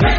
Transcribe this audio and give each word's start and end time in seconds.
السلام 0.00 0.16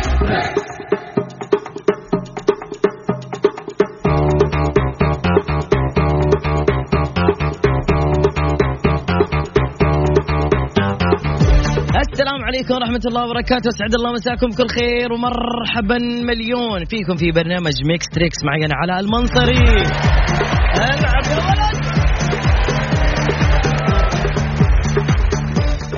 عليكم 12.43 12.73
ورحمة 12.73 13.01
الله 13.05 13.25
وبركاته. 13.25 13.69
أسعد 13.69 13.93
الله 13.95 14.11
مساكم 14.13 14.49
كل 14.49 14.67
خير 14.67 15.13
ومرحبا 15.13 15.97
مليون. 16.25 16.85
فيكم 16.85 17.15
في 17.15 17.31
برنامج 17.31 17.73
Mix 17.87 18.05
Trix 18.09 18.43
معي 18.45 18.65
أنا 18.65 18.75
علاء 18.75 18.99
المنصري. 18.99 19.57
العب 20.77 21.25
يا 21.25 21.90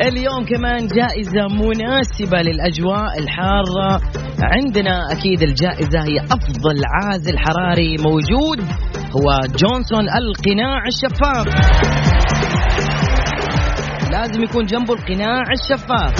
اليوم 0.01 0.45
كمان 0.45 0.87
جائزة 0.87 1.47
مناسبة 1.47 2.41
للأجواء 2.41 3.19
الحارة. 3.19 4.01
عندنا 4.41 5.11
أكيد 5.11 5.41
الجائزة 5.41 5.99
هي 5.99 6.19
أفضل 6.19 6.81
عازل 6.93 7.37
حراري 7.37 7.95
موجود 7.99 8.59
هو 9.15 9.39
جونسون 9.47 10.05
القناع 10.09 10.83
الشفاف. 10.87 11.45
لازم 14.11 14.43
يكون 14.43 14.65
جنبه 14.65 14.93
القناع 14.93 15.43
الشفاف. 15.51 16.13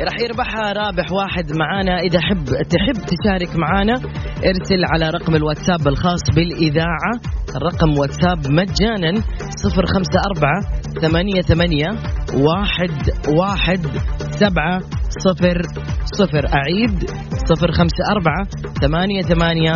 راح 0.00 0.20
يربحها 0.20 0.72
رابح 0.72 1.12
واحد 1.12 1.52
معانا. 1.52 2.00
إذا 2.00 2.20
حب 2.20 2.44
تحب 2.44 3.06
تشارك 3.06 3.56
معانا 3.56 3.94
ارسل 4.36 4.84
على 4.92 5.10
رقم 5.10 5.34
الواتساب 5.34 5.88
الخاص 5.88 6.20
بالإذاعة 6.34 7.12
الرقم 7.56 7.98
واتساب 7.98 8.38
مجانا 8.52 9.22
054 9.64 10.75
ثمانية 11.00 11.40
ثمانية 11.40 11.88
واحد 12.34 13.10
واحد 13.38 13.86
سبعة 14.30 14.80
صفر 15.08 15.62
صفر. 16.04 16.46
أعيد 16.54 17.04
صفر 17.48 17.72
خمسة 17.72 18.04
أربعة 18.10 18.46
ثمانية 18.80 19.22
ثمانية 19.22 19.72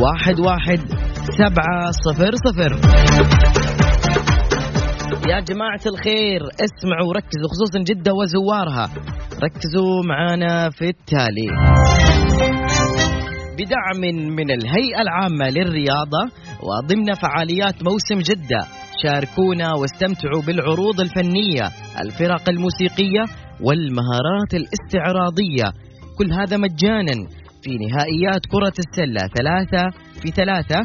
واحد 0.00 0.40
واحد 0.40 0.78
سبعة 1.38 1.90
صفر 1.90 2.32
صفر. 2.46 2.72
يا 5.28 5.40
جماعة 5.40 5.80
الخير 5.86 6.40
اسمعوا 6.42 7.08
وركزوا 7.08 7.48
خصوصا 7.50 7.78
جدة 7.78 8.12
وزوارها. 8.14 8.90
ركزوا 9.42 10.02
معانا 10.08 10.70
في 10.70 10.88
التالي. 10.88 11.48
بدعم 13.58 14.00
من 14.36 14.50
الهيئة 14.50 15.00
العامة 15.00 15.50
للرياضة 15.50 16.22
وضمن 16.62 17.14
فعاليات 17.14 17.74
موسم 17.82 18.18
جدة. 18.18 18.81
شاركونا 19.02 19.74
واستمتعوا 19.74 20.42
بالعروض 20.42 21.00
الفنية 21.00 21.66
الفرق 22.00 22.48
الموسيقية 22.48 23.24
والمهارات 23.60 24.54
الاستعراضية. 24.54 25.68
كل 26.18 26.32
هذا 26.32 26.56
مجانا 26.56 27.16
في 27.62 27.70
نهائيات 27.70 28.46
كرة 28.46 28.74
السلة 28.78 29.28
ثلاثة 29.36 29.90
في 30.22 30.28
ثلاثة. 30.30 30.80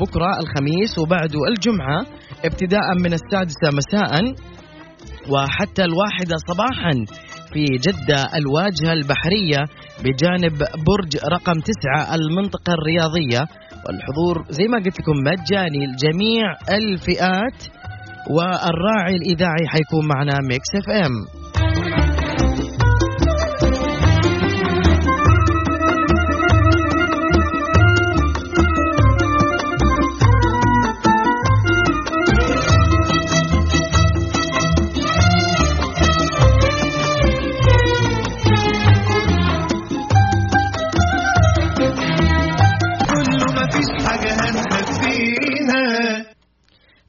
بكرة 0.00 0.38
الخميس 0.40 0.98
وبعده 0.98 1.40
الجمعة 1.48 2.06
ابتداء 2.44 2.94
من 2.94 3.12
السادسة 3.12 3.68
مساء 3.72 4.34
وحتى 5.30 5.84
الواحدة 5.84 6.36
صباحا 6.48 6.92
في 7.52 7.64
جدة 7.64 8.20
الواجهة 8.34 8.92
البحرية 8.92 9.58
بجانب 10.04 10.58
برج 10.58 11.16
رقم 11.32 11.60
تسعة 11.60 12.14
المنطقة 12.14 12.72
الرياضية. 12.72 13.40
والحضور 13.86 14.44
زي 14.50 14.64
ما 14.68 14.78
قلت 14.78 15.00
لكم 15.00 15.16
مجاني 15.16 15.86
لجميع 15.86 16.44
الفئات 16.70 17.58
والراعي 18.30 19.16
الإذاعي 19.16 19.66
حيكون 19.66 20.08
معنا 20.08 20.38
Mix 20.48 20.74
FM. 20.76 21.26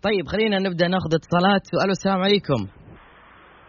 طيب 0.10 0.28
خلينا 0.28 0.58
نبدأ 0.58 0.88
ناخذ 0.88 1.12
اتصالات. 1.20 1.62
سؤال 1.72 1.90
السلام 1.90 2.22
عليكم. 2.28 2.62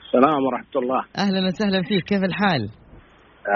السلام 0.04 0.40
ورحمة 0.46 0.74
الله. 0.82 1.02
أهلا 1.18 1.46
وسهلا 1.46 1.82
فيك. 1.82 2.04
كيف 2.04 2.22
الحال؟ 2.24 2.62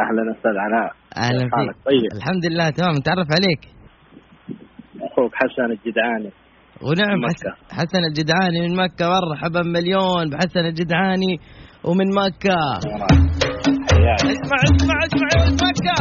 أهلا 0.02 0.22
أستاذ 0.36 0.56
علاء 0.66 0.90
أهلا؟ 1.24 1.38
فيك. 1.38 1.76
طيب. 1.90 2.10
الحمد 2.18 2.44
لله 2.50 2.70
تمام. 2.70 2.94
نتعرف 3.00 3.28
عليك. 3.36 3.62
أخوك 5.08 5.32
حسن 5.34 5.68
الجدعاني 5.76 6.30
ونعم. 6.82 7.18
من 7.18 7.28
حسن, 7.28 7.48
مكة. 7.48 7.76
حسن 7.78 8.04
الجدعاني 8.04 8.60
من 8.68 8.76
مكة. 8.76 9.04
مرحبا 9.30 9.62
مليون 9.62 10.30
بحسن 10.30 10.60
الجدعاني 10.60 11.34
ومن 11.84 12.08
مكة. 12.22 12.58
اسمع 14.34 14.58
اسمع 14.70 14.96
اسمع. 15.06 15.28
ولد 15.40 15.62
مكة. 15.68 15.94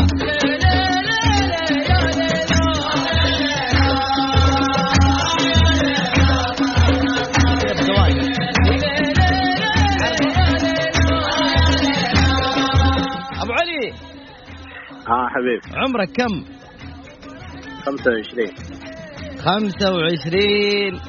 ها 15.34 15.40
حبيب 15.40 15.62
عمرك 15.76 16.10
كم؟ 16.18 16.44
25 17.86 18.48
25 19.38 21.00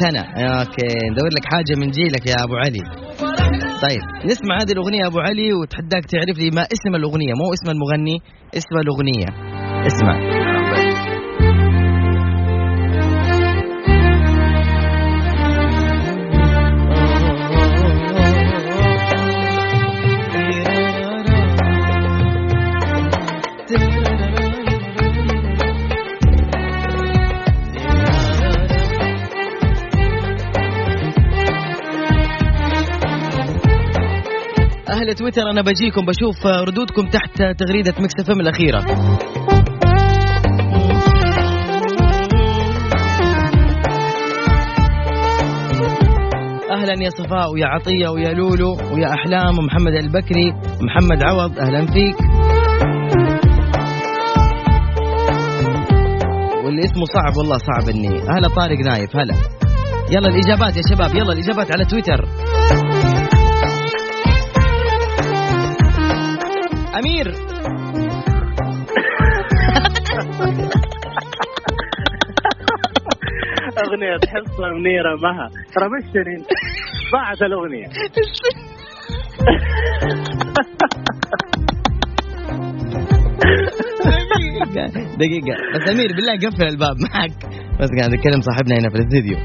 سنة. 0.00 0.20
أوكي. 0.20 0.88
ندور 1.10 1.28
لك 1.36 1.44
حاجة 1.44 1.74
من 1.80 1.90
جيلك 1.90 2.26
يا 2.26 2.34
أبو 2.44 2.54
علي. 2.56 2.84
طيب 3.82 4.30
نسمع 4.30 4.56
هذه 4.62 4.72
الأغنية 4.72 4.98
يا 4.98 5.06
أبو 5.06 5.18
علي 5.18 5.52
وتحداك 5.52 6.04
تعرف 6.06 6.38
لي 6.38 6.50
ما 6.54 6.62
اسم 6.62 6.94
الأغنية. 6.94 7.32
مو 7.34 7.52
اسم 7.52 7.70
المغني 7.70 8.16
اسم 8.56 8.76
الأغنية. 8.76 9.26
اسمع. 9.86 10.41
تويتر 35.12 35.50
أنا 35.50 35.62
بجيكم 35.62 36.04
بشوف 36.06 36.46
ردودكم 36.46 37.06
تحت 37.06 37.42
تغريدة 37.58 37.94
Mix 38.00 38.20
FM 38.20 38.40
الأخيرة. 38.40 38.78
أهلا 46.70 47.04
يا 47.04 47.10
صفاء 47.10 47.52
ويا 47.52 47.66
عطية 47.66 48.08
ويا 48.08 48.32
لولو 48.32 48.76
ويا 48.94 49.14
أحلام 49.14 49.58
ومحمد 49.58 49.92
البكري 49.92 50.52
ومحمد 50.80 51.22
عوض 51.22 51.58
أهلا 51.58 51.86
فيك. 51.86 52.16
واللي 56.64 56.84
اسمه 56.84 57.04
صعب 57.04 57.36
والله 57.36 57.58
صعب 57.58 57.88
إني. 57.88 58.08
هلا 58.08 58.48
طارق 58.56 58.78
نايف 58.78 59.16
هلا. 59.16 59.34
يلا 60.10 60.28
الإجابات 60.28 60.76
يا 60.76 60.82
شباب 60.94 61.14
يلا 61.14 61.32
الإجابات 61.32 61.76
على 61.76 61.84
تويتر. 61.84 62.28
أمير. 66.98 67.34
أغنية 73.78 74.18
حصة 74.28 74.68
منيرة 74.78 75.16
مها 75.22 75.50
رمشتني 75.78 76.36
أنت 76.36 76.46
بعد 77.12 77.42
الأغنية. 77.42 77.86
دقيقة 85.16 85.56
بس 85.74 85.88
أمير 85.90 86.08
بالله 86.16 86.36
قفل 86.48 86.64
الباب 86.68 86.96
معك. 87.00 87.30
بس 87.80 87.88
قاعد 87.98 88.12
أتكلم 88.14 88.40
صاحبنا 88.40 88.74
هنا 88.78 88.88
في 88.90 88.94
الاستديو 88.96 89.36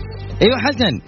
أيوة 0.42 0.58
حسن. 0.58 1.00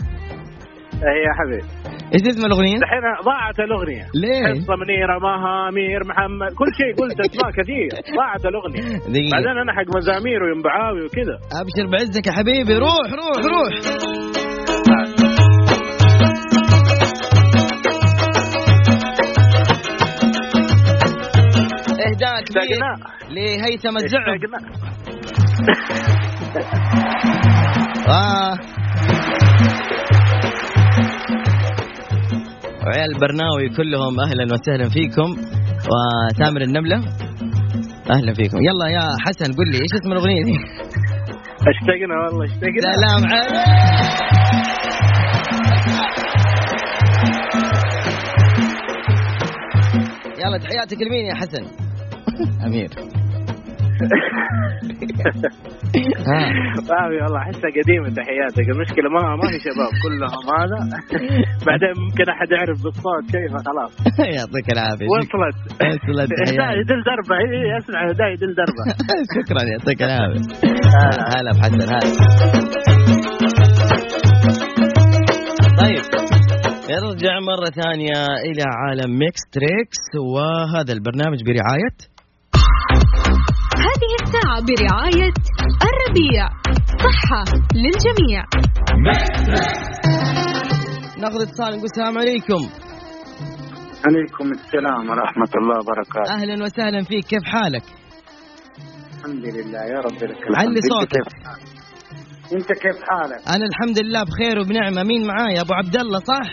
هي 0.94 1.20
يا 1.26 1.34
حبيب 1.40 1.79
إيش 2.14 2.22
اسم 2.22 2.46
الأغنية؟ 2.46 2.78
الحين 2.78 3.04
ضاعت 3.26 3.60
الأغنية. 3.60 4.06
ليه؟ 4.24 4.44
حصة 4.62 4.76
منيرة 4.76 5.20
مها 5.20 5.70
امير 5.70 6.00
محمد 6.10 6.52
كل 6.60 6.70
شيء 6.80 6.92
قلت 7.02 7.20
أسماء 7.20 7.52
كثير. 7.60 7.90
ضاعت 8.18 8.46
الأغنية. 8.46 8.98
دقيقة. 9.14 9.32
بعدين 9.32 9.58
أنا 9.64 9.74
حق 9.74 9.98
مزامير 9.98 10.44
وينبعاوي 10.44 11.02
وكذا. 11.06 11.36
أبشر 11.62 11.92
بعزك 11.92 12.28
يا 12.28 12.32
حبيبي. 12.32 12.74
روح 12.78 13.08
روح 13.22 13.46
روح. 13.54 13.74
اهداء 22.08 22.44
كبير 22.44 22.80
لهيثم 23.30 23.98
الزعم؟ 23.98 24.22
اشتقنا 24.34 24.60
وعيال 32.86 33.16
البرناوي 33.16 33.70
كلهم 33.78 34.20
أهلا 34.20 34.44
وسهلا 34.54 34.90
فيكم. 34.90 35.30
وسامر 35.92 36.62
النملة 36.62 36.96
أهلا 38.12 38.34
فيكم. 38.34 38.58
يلا 38.58 38.88
يا 38.88 39.08
حسن 39.26 39.54
قل 39.54 39.66
لي 39.72 39.78
إيش 39.78 39.94
اسم 40.02 40.12
الأغنية 40.12 40.44
دي؟ 40.44 40.54
اشتقنا 41.72 42.16
والله 42.26 42.46
اشتقنا. 42.46 42.94
سلام 42.96 43.34
عليك. 43.34 44.60
يلا 50.40 50.58
تحياتك 50.58 51.02
لمين 51.02 51.26
يا 51.26 51.36
حسن؟ 51.36 51.64
أمير. 52.68 52.90
فاهمي 56.90 57.18
والله 57.24 57.40
احسها 57.42 57.70
قديمة 57.78 58.10
تحياتك. 58.20 58.66
المشكلة 58.74 59.10
ما 59.10 59.22
ما 59.36 59.46
في 59.52 59.60
شباب 59.66 59.92
كلهم 60.04 60.46
هذا. 60.60 60.80
بعدين 61.68 61.94
ممكن 62.06 62.26
أحد 62.34 62.52
يعرف 62.52 62.78
بالصوت 62.84 63.26
شيء 63.32 63.48
فخلاص 63.54 63.92
يعطيك 64.38 64.68
العافية. 64.76 65.08
وصلت. 65.18 65.58
وصلت 65.74 66.30
هداي 66.34 66.46
تحياتي. 66.46 66.84
دل 66.90 67.02
دربة. 67.10 67.36
اي 67.38 67.78
أسمع 67.78 68.00
هداي 68.10 68.36
دل 68.36 68.56
دربة. 68.56 68.84
شكرا 69.38 69.62
يعطيك 69.72 70.04
العافية. 70.04 70.42
هلا 71.36 71.52
بحسن 71.52 71.82
هلا. 71.82 72.00
طيب 75.82 76.04
نرجع 76.90 77.40
مرة 77.40 77.70
ثانية 77.84 78.20
إلى 78.46 78.64
عالم 78.82 79.20
Mix 79.20 79.42
Trix 79.52 80.02
وهذا 80.36 80.94
البرنامج 80.94 81.40
برعاية 81.44 81.96
هذه 83.88 84.12
الساعة 84.24 84.60
برعاية 84.70 85.34
الربيع 85.90 86.44
صحة 87.06 87.44
للجميع 87.76 88.44
ناخذ 91.18 91.42
اتصال 91.42 91.72
نقول 91.74 91.84
السلام 91.86 92.18
عليكم 92.18 92.62
عليكم 94.08 94.52
السلام 94.52 95.10
ورحمة 95.10 95.52
الله 95.62 95.78
وبركاته 95.80 96.34
أهلا 96.34 96.64
وسهلا 96.64 97.04
فيك 97.04 97.26
كيف 97.26 97.44
حالك؟ 97.44 97.84
الحمد 99.18 99.46
لله 99.46 99.80
يا 99.84 100.00
رب 100.00 100.24
لك 100.24 100.38
الحمد 100.50 100.56
علي 100.68 100.82
صوتك. 100.82 101.12
كيف 101.12 101.34
حالك؟ 101.46 101.62
أنت 102.54 102.68
كيف 102.72 102.98
حالك؟ 103.10 103.42
أنا 103.56 103.66
الحمد 103.72 104.00
لله 104.06 104.24
بخير 104.24 104.60
وبنعمة 104.60 105.04
مين 105.04 105.28
معايا 105.28 105.62
أبو 105.62 105.74
عبد 105.74 105.96
الله 105.96 106.20
صح؟ 106.20 106.48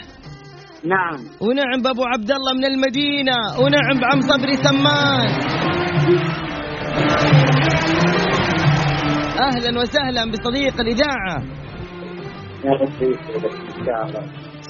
نعم 0.84 1.18
ونعم 1.40 1.82
بأبو 1.82 2.04
عبد 2.04 2.30
الله 2.30 2.52
من 2.54 2.64
المدينة 2.64 3.36
ونعم 3.60 4.00
بعم 4.00 4.20
صبري 4.20 4.56
سمان 4.56 5.28
أهلا 9.46 9.80
وسهلا 9.80 10.30
بصديق 10.32 10.80
الله 10.80 11.42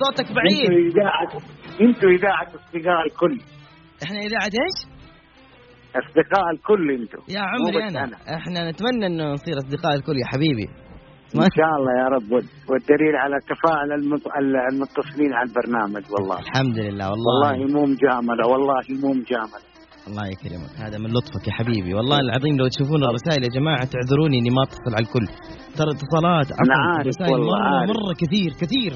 صوتك 0.00 0.33
بعيد. 0.33 0.71
أنتوا 0.71 0.90
إذاعة 0.90 1.33
أنتوا 1.80 2.11
إذاعة 2.11 2.47
أصدقاء 2.47 3.06
الكل. 3.06 3.40
إحنا 4.04 4.18
إذاعة 4.18 4.45
إيش؟ 4.64 4.78
أصدقاء 5.97 6.50
الكل 6.54 6.90
أنتوا 6.90 7.23
يا 7.28 7.40
عمري 7.40 7.88
أنا. 7.88 8.16
إحنا 8.37 8.71
نتمنى 8.71 9.06
إنه 9.06 9.33
نصير 9.33 9.54
أصدقاء 9.59 9.95
الكل 9.95 10.16
يا 10.23 10.26
حبيبي. 10.26 10.68
إن 11.37 11.40
شاء 11.40 11.73
الله 11.78 11.92
يا 12.02 12.09
رب. 12.09 12.33
وال- 12.33 12.49
والدليل 12.71 13.16
على 13.16 13.37
تفاعل 13.40 13.92
المت- 13.92 14.37
المتصلين 14.73 15.33
على 15.33 15.49
البرنامج 15.49 16.04
والله. 16.12 16.38
الحمد 16.38 16.78
لله 16.78 17.11
والله. 17.11 17.50
والله 17.50 17.66
مو 17.75 17.87
مجاملة 17.87 18.47
والله 18.49 18.83
مو 19.02 19.09
مجاملة. 19.21 19.75
الله 20.08 20.26
يكرمك. 20.26 20.72
هذا 20.84 20.98
من 20.98 21.10
لطفك 21.16 21.48
يا 21.48 21.52
حبيبي. 21.52 21.94
والله 21.94 22.18
العظيم 22.20 22.56
لو 22.56 22.68
تشوفون 22.68 23.04
الرسائل 23.04 23.42
يا 23.42 23.48
جماعة 23.48 23.84
تعذروني 23.94 24.38
إني 24.38 24.50
ما 24.50 24.62
أتصل 24.62 24.92
على 24.96 25.04
الكل. 25.06 25.26
ترى 25.78 25.90
اتصالات 25.96 26.48
عفوا 26.58 26.80
عارف 26.88 27.06
رسائل 27.06 27.32
والله، 27.32 27.58
مرة 27.58 27.78
عارف. 27.78 27.90
مرة 27.90 28.12
كثير 28.22 28.50
كثير. 28.62 28.92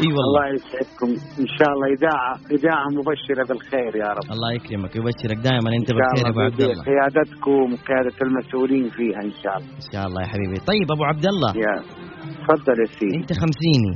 إي 0.00 0.08
والله. 0.16 0.26
الله 0.28 0.46
يسعدكم. 0.56 1.10
إن 1.42 1.48
شاء 1.56 1.70
الله 1.74 1.86
إذاعة 1.96 2.32
إذاعة 2.56 2.86
مبشرة 2.98 3.42
بالخير 3.48 3.92
يا 4.02 4.10
رب. 4.16 4.26
الله 4.34 4.50
يكرمك 4.58 4.92
ويبشرك 4.96 5.38
دائما. 5.48 5.68
أنت 5.78 5.90
بخير 5.96 6.24
يا 6.26 6.30
أبو 6.32 6.40
الله 6.40 6.50
عبد 6.50 6.60
الله. 6.60 6.84
قيادتكم 6.90 7.66
وقيادة 7.72 8.18
المسؤولين 8.26 8.86
فيها 8.96 9.20
إن 9.30 9.34
شاء 9.42 9.54
الله. 9.58 9.72
إن 9.80 9.86
شاء 9.92 10.04
الله 10.06 10.20
يا 10.24 10.28
حبيبي. 10.32 10.58
طيب 10.70 10.86
أبو 10.96 11.04
عبد 11.10 11.26
الله. 11.32 11.50
يا 11.64 11.74
تفضل 12.42 12.76
يا 12.82 12.88
سيدي. 12.98 13.16
أنت 13.20 13.30
خمسيني. 13.42 13.94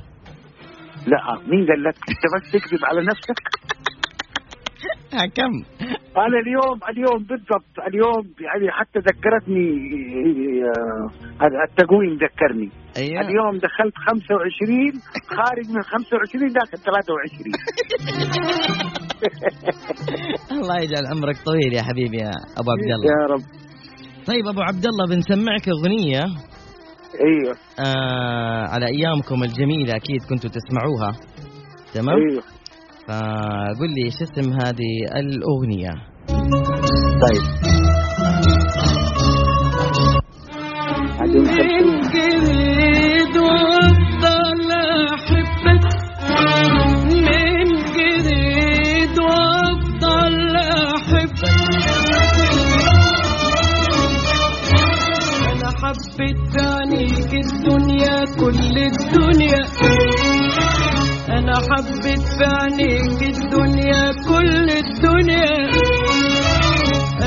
لا 1.12 1.18
مين 1.50 1.62
قال 1.68 1.80
لك؟ 1.86 1.96
أنت 2.12 2.24
بس 2.32 2.44
تكذب 2.52 2.82
على 2.88 3.00
نفسك. 3.10 3.38
كم؟ 5.36 5.52
أنا 6.16 6.38
اليوم 6.44 6.78
اليوم 6.88 7.18
بالضبط 7.28 7.74
اليوم 7.88 8.24
يعني 8.40 8.70
حتى 8.70 8.98
ذكرتني 8.98 9.68
آه، 10.64 11.64
التقويم 11.70 12.14
ذكرني. 12.14 12.70
أيوه. 12.96 13.20
اليوم 13.20 13.58
دخلت 13.58 13.94
25 13.96 14.92
خارج 15.36 15.66
من 15.74 15.82
25 15.82 16.52
داخل 16.52 16.78
23 16.78 17.54
الله 20.60 20.76
يجعل 20.78 21.06
عمرك 21.06 21.36
طويل 21.46 21.72
يا 21.72 21.82
حبيبي 21.82 22.16
يا 22.16 22.30
أبو 22.58 22.70
عبد 22.70 22.90
الله. 22.94 23.06
يا 23.06 23.26
رب. 23.34 23.40
طيب 24.26 24.46
أبو 24.48 24.60
عبد 24.60 24.86
الله 24.86 25.06
بنسمعك 25.08 25.68
أغنية 25.68 26.22
أيوه. 27.20 27.56
آه 27.80 28.68
على 28.68 28.86
أيامكم 28.86 29.42
الجميلة 29.42 29.96
أكيد 29.96 30.20
كنتوا 30.30 30.50
تسمعوها. 30.50 31.12
تمام؟ 31.94 32.16
أيوه. 32.16 32.42
فقل 33.08 33.90
لي 33.94 34.04
إيش 34.04 34.22
اسم 34.22 34.52
هذه 34.52 34.94
الأغنية 35.16 35.92
طيب 37.22 37.44
عدو 41.20 41.42
كلثوم. 41.42 42.00
جديد 42.14 43.36
وافضل 43.36 44.70
احبك 45.14 45.84
من 47.10 47.66
جديد 47.96 49.18
وافضل 49.18 50.56
احبك 50.56 51.44
أنا 55.52 55.70
حبيت 55.82 56.54
عنيك 56.62 57.32
الدنيا 57.44 58.24
كل 58.40 58.76
أنا 61.54 61.62
حبيت 61.62 62.24
في 62.36 62.44
عينيك 62.60 63.20
الدنيا 63.36 64.02
كل 64.28 64.68
الدنيا. 64.82 65.54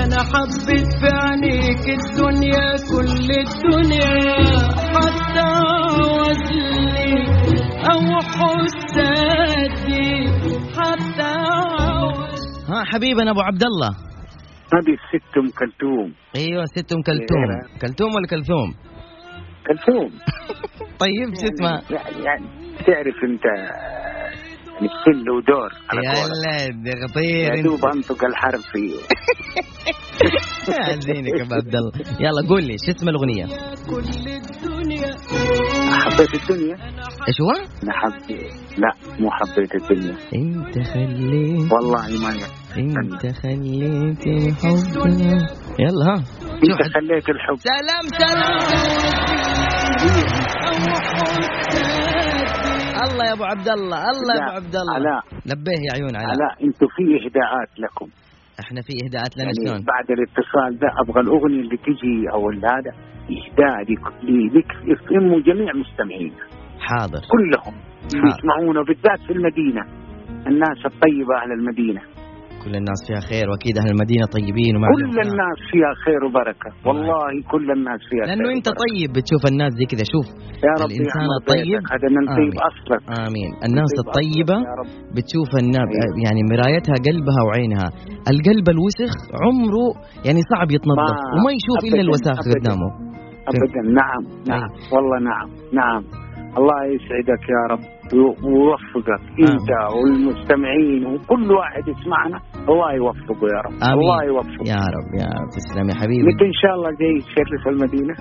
أنا 0.04 0.20
حبيت 0.32 0.90
في 1.00 1.10
عينيك 1.14 1.86
الدنيا 2.00 2.68
كل 2.92 3.28
الدنيا. 3.46 4.16
حتى 4.96 5.50
وزلي 6.20 7.14
أو 7.92 8.02
حسادي 8.36 10.10
حتى 10.78 11.32
عوز 11.88 12.70
ها 12.70 12.84
حبيبنا 12.84 13.32
أبو 13.32 13.42
عبد 13.42 13.64
الله 13.64 13.90
هذه 14.74 14.94
الست 14.94 15.38
ام 15.38 15.50
كلثوم. 15.60 16.14
أيوه 16.36 16.66
ست 16.66 16.92
ام 16.94 17.02
كلثوم. 17.02 17.52
إيه. 17.52 17.80
كلثوم 17.82 18.16
ولا 18.16 18.28
كلثوم؟ 18.28 18.74
كلثوم. 19.68 20.12
طيب 21.04 21.34
شو 21.42 21.48
اسمها؟ 21.48 21.82
يعني 21.90 22.24
يعني 22.24 22.46
تعرف 22.86 23.16
أنت 23.24 23.44
يعني 24.78 24.90
كل 25.06 25.30
ودور 25.30 25.70
على 25.90 26.02
قولك. 26.08 26.32
ولد 26.32 26.88
يا 27.26 27.62
دوب 27.64 27.86
أنطق 27.86 28.26
الحرف 28.26 28.62
في 28.62 28.94
انت 30.94 31.04
زينك 31.08 31.40
يا 31.40 31.44
أبو 31.46 31.54
عبد 31.56 31.76
الله. 31.76 31.92
يلا 32.20 32.48
قول 32.50 32.64
لي 32.64 32.76
شو 32.86 32.92
اسم 32.92 33.10
الأغنية؟ 33.10 33.46
كل 33.90 34.00
الدنيا؟ 34.00 35.16
حبيت 35.92 36.34
الدنيا 36.50 36.76
إيش 37.28 37.42
هو؟ 37.42 37.52
أنا 37.84 37.92
حبيت 37.94 38.52
لا 38.78 38.94
مو 39.20 39.30
حبيت 39.32 39.76
الدنيا. 39.76 40.16
أنت 40.36 40.88
خليت 40.88 41.72
والله 41.72 42.08
ما 42.24 42.34
ي- 42.34 42.46
أنت 42.78 43.26
خليتني 43.42 44.54
حبنا. 44.54 45.48
يلا 45.80 46.06
ها. 46.06 46.16
أنت 46.54 46.82
خليت 46.94 47.30
الحب. 47.30 47.58
سلام 47.60 48.06
سلام. 48.20 48.58
الله 53.06 53.24
يا 53.30 53.34
أبو 53.34 53.44
عبد 53.44 53.70
الله 53.78 53.98
الله 54.12 54.34
يا 54.36 54.44
أبو 54.48 54.56
عبد 54.60 54.76
الله 54.82 54.94
علاء 54.96 55.22
نبه 55.52 55.76
يا 55.88 55.92
عيون 55.98 56.16
علاء 56.16 56.30
علاء 56.36 56.54
أنتوا 56.68 56.88
في 56.96 57.04
إهداءات 57.18 57.72
لكم. 57.80 58.08
إحنا 58.64 58.82
في 58.82 58.94
إهداءات 59.04 59.32
لنا 59.38 59.46
يعني 59.46 59.68
شلون؟ 59.68 59.82
بعد 59.94 60.08
الاتصال 60.18 60.72
ده 60.84 60.88
أبغى 61.04 61.22
الأغنية 61.22 61.62
اللي 61.62 61.78
تجي 61.78 62.18
أو 62.34 62.50
هذا. 62.50 62.92
إهداء 63.36 63.78
لك- 63.92 64.24
لك 64.56 64.72
يفهموا 64.92 65.40
جميع 65.42 65.74
مستمعينا 65.74 66.44
حاضر. 66.80 67.22
كلهم. 67.36 67.76
يسمعونا 68.30 68.82
بالذات 68.88 69.20
في 69.28 69.34
المدينة. 69.34 69.82
الناس 70.48 70.78
الطيبة 70.86 71.34
أهل 71.44 71.52
المدينة. 71.52 72.02
كل 72.68 72.76
الناس 72.82 73.00
فيها 73.08 73.22
خير 73.32 73.46
وأكيد 73.50 73.76
أهل 73.82 73.90
المدينة 73.96 74.26
طيبين 74.38 74.74
وما 74.76 74.88
كل 74.96 75.04
الناس 75.28 75.58
فيها 75.72 75.92
خير 76.06 76.22
وبركة. 76.28 76.70
والله 76.88 77.26
كل 77.54 77.68
الناس 77.78 78.02
فيها 78.10 78.26
لأنه 78.30 78.44
خير 78.48 78.56
أنت 78.58 78.68
وبركة. 78.68 78.84
طيب 78.86 79.10
بتشوف 79.18 79.42
الناس 79.52 79.72
زي 79.80 79.86
كذا. 79.92 80.04
شوف 80.14 80.28
يا 80.68 80.74
رب 80.82 80.90
الإنسان 80.92 81.24
يحمد 81.26 81.40
الطيب. 81.42 81.82
هذا 81.94 82.08
من 82.16 82.24
طيب. 82.40 82.54
أصلك. 82.70 83.02
آمين. 83.28 83.50
الناس 83.68 83.92
طيب 83.96 84.04
الطيبة. 84.06 84.58
بتشوف 85.16 85.50
الناب 85.64 85.90
أيوة. 85.96 86.16
يعني 86.26 86.42
مرايتها 86.52 86.96
قلبها 87.08 87.42
وعينها. 87.48 87.88
القلب 88.34 88.66
الوسخ 88.76 89.14
عمره 89.44 89.88
يعني 90.28 90.42
صعب 90.52 90.68
يتنظف 90.78 91.12
ما- 91.18 91.32
وما 91.36 91.52
يشوف 91.60 91.80
إلا 91.88 92.02
أبداً. 92.18 92.32
قدامه. 92.56 92.90
ابدا. 93.52 93.82
نعم 94.02 94.22
نعم. 94.52 94.70
أيوة. 94.70 94.94
والله 94.94 95.18
نعم 95.32 95.48
نعم. 95.82 96.04
الله 96.60 96.80
يسعدك 96.96 97.44
يا 97.56 97.64
رب 97.74 97.84
ويوفقك. 98.46 99.22
إنت 99.40 99.70
والمستمعين 99.96 101.06
وكل 101.06 101.52
واحد 101.52 101.84
يسمعنا. 101.88 102.40
الله 102.72 102.90
يوفقه 103.02 103.44
يا 103.56 103.60
رب. 103.66 103.74
آمين. 103.90 103.94
الله 104.00 104.20
يوفقه 104.32 104.64
يا 104.74 104.84
رب. 104.96 105.10
يا 105.22 105.30
رب 105.38 105.50
تسلم 105.58 105.86
يا 105.92 105.96
حبيبي. 106.02 106.24
متى 106.30 106.46
إن 106.54 106.58
شاء 106.62 106.74
الله 106.78 106.90
جاي 107.02 107.16
تشرف 107.28 107.64
المدينة؟ 107.74 108.14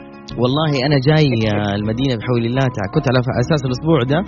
والله 0.43 0.71
أنا 0.87 0.97
جاي 1.09 1.29
آه، 1.53 1.75
المدينة 1.81 2.15
بحول 2.21 2.43
الله 2.51 2.67
تعالى 2.75 2.91
كنت 2.95 3.07
على 3.11 3.19
أساس 3.45 3.61
الأسبوع 3.69 3.99
ده. 4.15 4.21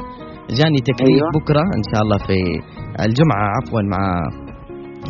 جاني 0.58 0.80
تكليف 0.90 1.18
أيوة. 1.22 1.30
بكرة 1.38 1.64
إن 1.78 1.84
شاء 1.90 2.00
الله 2.04 2.18
في 2.26 2.38
الجمعة 3.06 3.44
عفوا 3.56 3.82
مع 3.94 4.02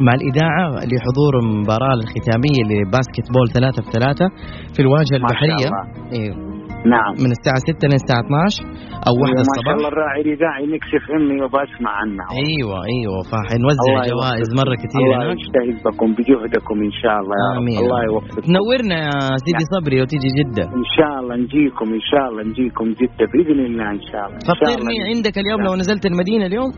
مع 0.07 0.13
الإذاعة 0.21 0.65
لحضور 0.91 1.33
المباراة 1.43 1.95
الختامية 2.01 2.61
لباسكت 2.71 3.27
بول 3.35 3.49
ثلاثة 3.57 3.81
في 3.85 3.91
ثلاثة 3.99 4.27
في 4.75 4.81
الواجهة 4.85 5.17
البحرية. 5.21 5.69
إيه. 6.13 6.58
نعم. 6.95 7.13
من 7.25 7.31
الساعة 7.37 7.61
6 7.71 7.89
للساعة 7.93 8.23
12 8.27 8.63
أو 9.09 9.13
واحدة 9.21 9.43
ما 9.43 9.47
شاء 9.49 9.55
الصباح 9.55 9.75
الله 9.77 9.89
الراعي 9.93 10.21
الاذاعي 10.27 10.65
نكشف 10.75 11.05
أمي 11.17 11.37
وبسمع 11.43 11.91
عنها 12.01 12.27
أيوه 12.45 12.77
أيوه 12.93 13.19
فحنوزع 13.31 13.95
جوائز. 14.13 14.49
مرة 14.61 14.75
كثير 14.83 15.07
الله 15.07 15.33
يجتهد 15.35 15.77
بكم 15.87 16.09
بجهدكم 16.17 16.77
إن 16.89 16.95
شاء 17.03 17.17
الله 17.21 17.37
يا 17.43 17.49
رب. 17.51 17.57
آمين. 17.63 17.79
الله 17.85 18.01
يوفقك 18.11 18.45
تنورنا 18.47 18.99
يا 19.07 19.17
سيدي 19.45 19.65
صبري 19.75 19.97
لو 20.01 20.07
تيجي 20.13 20.31
جدة. 20.39 20.65
إن 20.81 20.87
شاء 20.97 21.15
الله 21.21 21.35
نجيكم 21.45 21.87
إن 21.99 22.05
شاء 22.11 22.25
الله 22.29 22.43
نجيكم 22.51 22.87
جدة 23.01 23.25
بإذن 23.33 23.61
الله 23.69 23.87
إن 23.99 24.03
شاء 24.11 24.23
الله. 24.27 24.39
إن 24.43 24.47
فطرني. 24.49 24.99
عندك 25.13 25.35
اليوم 25.43 25.61
لو 25.67 25.75
نزلت 25.83 26.05
المدينة 26.11 26.47
اليوم؟ 26.51 26.71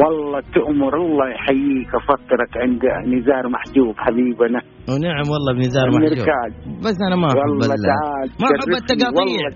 والله 0.00 0.40
تؤمر 0.54 0.96
الله 0.96 1.26
يحييك. 1.34 1.90
أفطرك 1.94 2.52
عند 2.56 2.82
نزار 3.14 3.48
محجوب 3.48 3.94
حبيبنا. 3.96 4.60
ونعم 4.90 5.26
والله 5.32 5.52
بنزار 5.54 5.90
محجوب. 5.90 6.28
بس 6.84 6.96
أنا 7.06 7.16
ما 7.16 7.26
أحب 7.26 7.36
ما 8.40 8.46
أحب. 8.46 8.72
التقاطيع. 8.74 9.48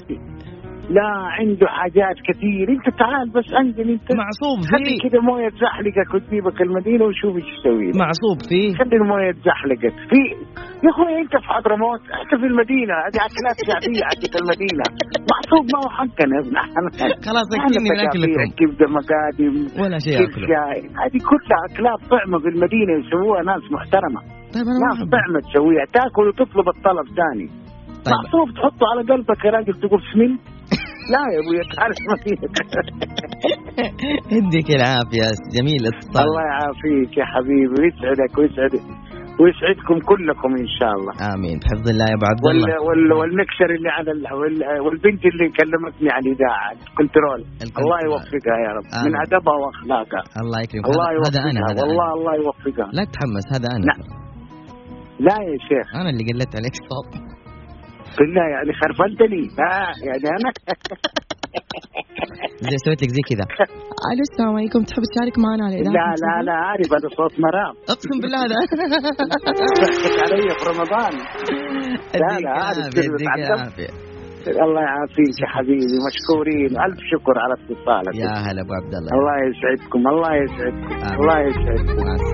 لا 0.91 1.09
عنده 1.39 1.67
حاجات 1.67 2.17
كثير. 2.29 2.69
انت 2.69 2.99
تعال 2.99 3.31
بس 3.31 3.49
انزل 3.61 3.91
انت. 3.91 4.09
معصوب 4.23 4.59
خلي 4.73 4.85
فيه 4.85 5.09
كده 5.09 5.21
مويه 5.21 5.49
تزحلقك 5.49 6.15
وتجيبك 6.15 6.63
المدينة 6.63 7.05
وشوف 7.05 7.37
إيش 7.37 7.45
تسوي. 7.57 7.91
معصوب 8.05 8.39
فيه 8.49 8.69
خلي 8.79 8.97
الموية 8.97 9.33
تزحلقك. 9.33 9.95
في. 10.11 10.23
يا 10.85 10.91
أخوي 10.95 11.21
أنت 11.23 11.35
في 11.43 11.49
حضرموت؟ 11.55 12.01
أنت 12.21 12.33
في 12.41 12.47
المدينة. 12.53 12.95
هذه 13.05 13.19
أكلات 13.29 13.57
شعبية 13.69 14.05
حقت 14.11 14.35
المدينة. 14.43 14.85
محسوب 15.33 15.65
ما 15.73 15.79
هو 15.83 15.89
حقنا. 15.99 16.39
خلاص 17.29 17.49
اكلني 17.57 17.91
من 17.91 17.99
أكلكم. 18.07 18.47
كبدة 18.59 18.87
مقادم 18.99 19.55
ولا 19.81 19.99
شيء 20.07 20.19
هذه 21.03 21.19
كلها 21.31 21.61
أكلات 21.69 22.01
طعمة 22.15 22.39
في 22.43 22.49
المدينة 22.55 22.93
يسووها 23.01 23.43
ناس 23.43 23.65
محترمة. 23.77 24.21
طيب 24.55 24.67
أنا 24.73 24.81
ناس 24.87 24.99
طعمة 25.17 25.39
تسويها. 25.47 25.85
تاكل 25.97 26.25
وتطلب 26.29 26.67
الطلب 26.75 27.07
ثاني. 27.21 27.49
طيب. 28.07 28.15
معصوب 28.15 28.49
تحطه 28.57 28.85
على 28.93 29.03
قلبك 29.13 29.45
يا 29.45 29.51
راجل 29.51 29.75
تقول 29.81 30.03
سمين 30.13 30.39
لا 31.13 31.23
يا 31.33 31.39
أبوي 31.43 31.59
تعال 31.77 31.93
مدينك 32.13 32.57
يديك 34.37 34.69
العافية 34.79 35.27
جميل 35.57 35.81
اتصال 35.91 36.25
الله 36.29 36.43
يعافيك 36.53 37.13
يا 37.19 37.25
حبيبي 37.25 37.75
ويسعدك 37.83 38.39
ويسعد 38.39 38.75
ويسعدكم 39.41 39.97
كلكم 40.11 40.51
إن 40.65 40.69
شاء 40.79 40.93
الله. 40.99 41.13
آمين. 41.35 41.57
بحفظ 41.63 41.87
الله 41.93 42.05
يا 42.11 42.15
أبو 42.19 42.27
عبد 42.33 42.47
الله. 42.53 42.81
وال 42.87 43.13
والمكسر 43.13 43.69
اللي 43.77 43.89
على 43.97 44.11
ال 44.17 44.23
وال 44.41 44.81
والبنت 44.85 45.23
اللي 45.31 45.47
كلمتني 45.59 46.09
على 46.15 46.25
الإذاعة 46.31 46.71
control 46.99 47.41
ال 47.63 47.65
control. 47.65 47.83
الله 47.85 47.99
يوفقها 48.09 48.57
يا 48.67 48.71
رب 48.77 48.87
آمين. 48.99 49.13
من 49.13 49.21
أدبها 49.27 49.57
وأخلاقها. 49.63 50.23
الله 50.43 50.59
يكرمك. 50.65 50.87
الله 50.87 51.05
هذا- 51.09 51.17
يوفقها 51.19 51.41
هذا 51.43 51.51
أنا 51.51 51.61
هذا 51.71 51.81
والله 51.83 52.07
أنا. 52.07 52.15
الله 52.19 52.35
يوفقها. 52.45 52.89
لا 52.97 53.03
تتحمس 53.09 53.47
هذا 53.57 53.69
أنا. 53.77 53.85
لا. 53.89 53.95
لا 55.27 55.37
يا 55.51 55.57
شيخ. 55.69 55.87
أنا 56.01 56.09
اللي 56.13 56.25
قلت 56.31 56.53
عليك 56.59 56.75
الصوت 56.83 57.11
بالله 58.19 58.47
يعني 58.55 58.73
خرفنتني 58.81 59.43
لا 59.59 59.73
يعني 60.09 60.27
أنا 60.37 60.51
زي 62.71 62.77
سويت 62.85 63.03
لك 63.03 63.11
زي 63.17 63.23
كذا. 63.31 63.45
ألو 64.13 64.23
السلام 64.31 64.55
عليكم. 64.57 64.81
تحب 64.89 65.03
تشارك 65.13 65.37
معنا 65.45 65.63
على 65.67 65.75
الاذاعه 65.75 66.15
لا 66.15 66.33
لا 66.37 66.43
لا 66.49 66.53
عارف 66.67 66.89
هذا 66.97 67.09
صوت 67.19 67.35
مرام. 67.47 67.75
أقسم 67.95 68.17
بالله 68.23 68.39
هذا. 68.45 68.57
ضحكت 69.83 70.19
علي 70.33 70.49
في 70.59 70.65
رمضان. 70.73 71.13
لا، 72.23 72.33
لا، 72.45 72.51
عارف 72.51 72.95
الله 74.49 74.83
يعافيك 74.89 75.37
يا 75.43 75.49
حبيبي 75.55 75.97
مشكورين. 76.09 76.71
ألف 76.85 76.99
شكر 77.13 77.35
على 77.45 77.55
اتصالك. 77.55 78.15
يا 78.15 78.33
هلا 78.47 78.61
أبو 78.63 78.73
عبد 78.73 78.95
الله. 78.95 79.11
الله 79.19 79.35
يسعدكم 79.49 80.01
الله 80.09 80.33
يسعدكم. 80.43 80.93
الله 81.21 81.39
يسعدكم. 81.49 82.33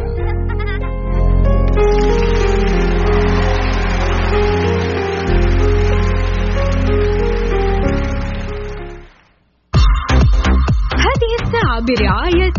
برعاية 11.80 12.52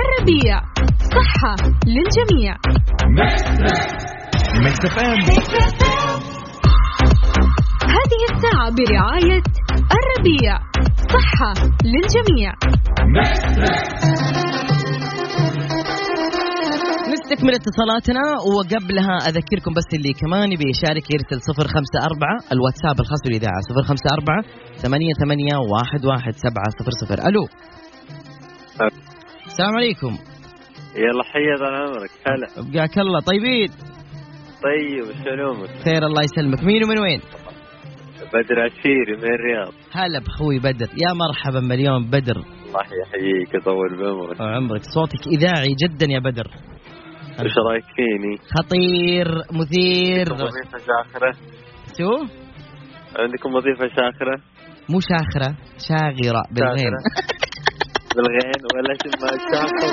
الربيع. 0.00 0.60
صحة 1.16 1.54
للجميع. 1.86 2.54
هذه 7.96 8.22
الساعة 8.30 8.70
برعاية 8.78 9.42
الربيع. 9.96 10.54
صحة 11.14 11.52
للجميع. 11.84 12.52
نستكمل 17.12 17.54
اتصالاتنا 17.54 18.24
وقبلها 18.54 19.16
أذكركم 19.28 19.72
بس 19.78 19.88
اللي 19.94 20.12
كمان 20.12 20.52
يبي 20.52 20.64
يشارك 20.74 21.06
يرسل 21.14 21.38
054 21.40 22.52
الواتساب 22.52 22.96
الخاص 23.00 23.20
بالإذاعة 23.24 23.60
054 23.70 24.42
88 24.82 25.54
11700 25.84 27.28
ألو. 27.28 27.44
السلام 29.50 29.76
عليكم. 29.76 30.18
يلا 30.96 31.24
حيا 31.24 31.56
طال 31.58 31.74
عمرك 31.74 32.10
هلا. 32.26 32.46
أبقاك 32.58 32.98
الله. 32.98 33.20
طيبين؟ 33.20 33.68
طيب 34.62 35.04
شلومك 35.24 35.68
خير 35.84 36.06
الله 36.06 36.22
يسلمك. 36.22 36.64
مين 36.64 36.84
ومن 36.84 36.98
وين؟ 36.98 37.20
بدر 38.34 38.60
عسيري 38.60 39.16
من 39.16 39.34
الرياض. 39.34 39.72
هلا 39.92 40.18
بخوي 40.26 40.58
بدر. 40.58 40.86
يا 40.86 41.12
مرحبا 41.12 41.60
مليون 41.60 42.10
بدر. 42.10 42.36
الله 42.36 42.86
يحييك 43.02 43.54
يطول 43.54 43.96
بعمرك. 43.98 44.40
عمرك. 44.40 44.82
صوتك 44.94 45.26
إذاعي 45.26 45.74
جدا 45.84 46.06
يا 46.06 46.18
بدر. 46.18 46.46
إيش 47.40 47.52
رأيك 47.68 47.84
فيني؟ 47.96 48.36
خطير 48.56 49.28
مثير. 49.52 50.32
وظيفة 50.32 50.78
شاخرة؟ 50.78 51.32
شو؟ 51.98 52.10
عندكم 53.18 53.54
وظيفة 53.54 53.88
شاخرة؟ 53.88 54.36
مو 54.88 55.00
شاخرة 55.00 55.56
شاغرة 55.88 56.42
بالغين. 56.52 56.92
بالغين 58.16 58.62
ولا 58.74 58.92
شو 59.02 59.08
ما 59.22 59.30
شاخر؟ 59.50 59.90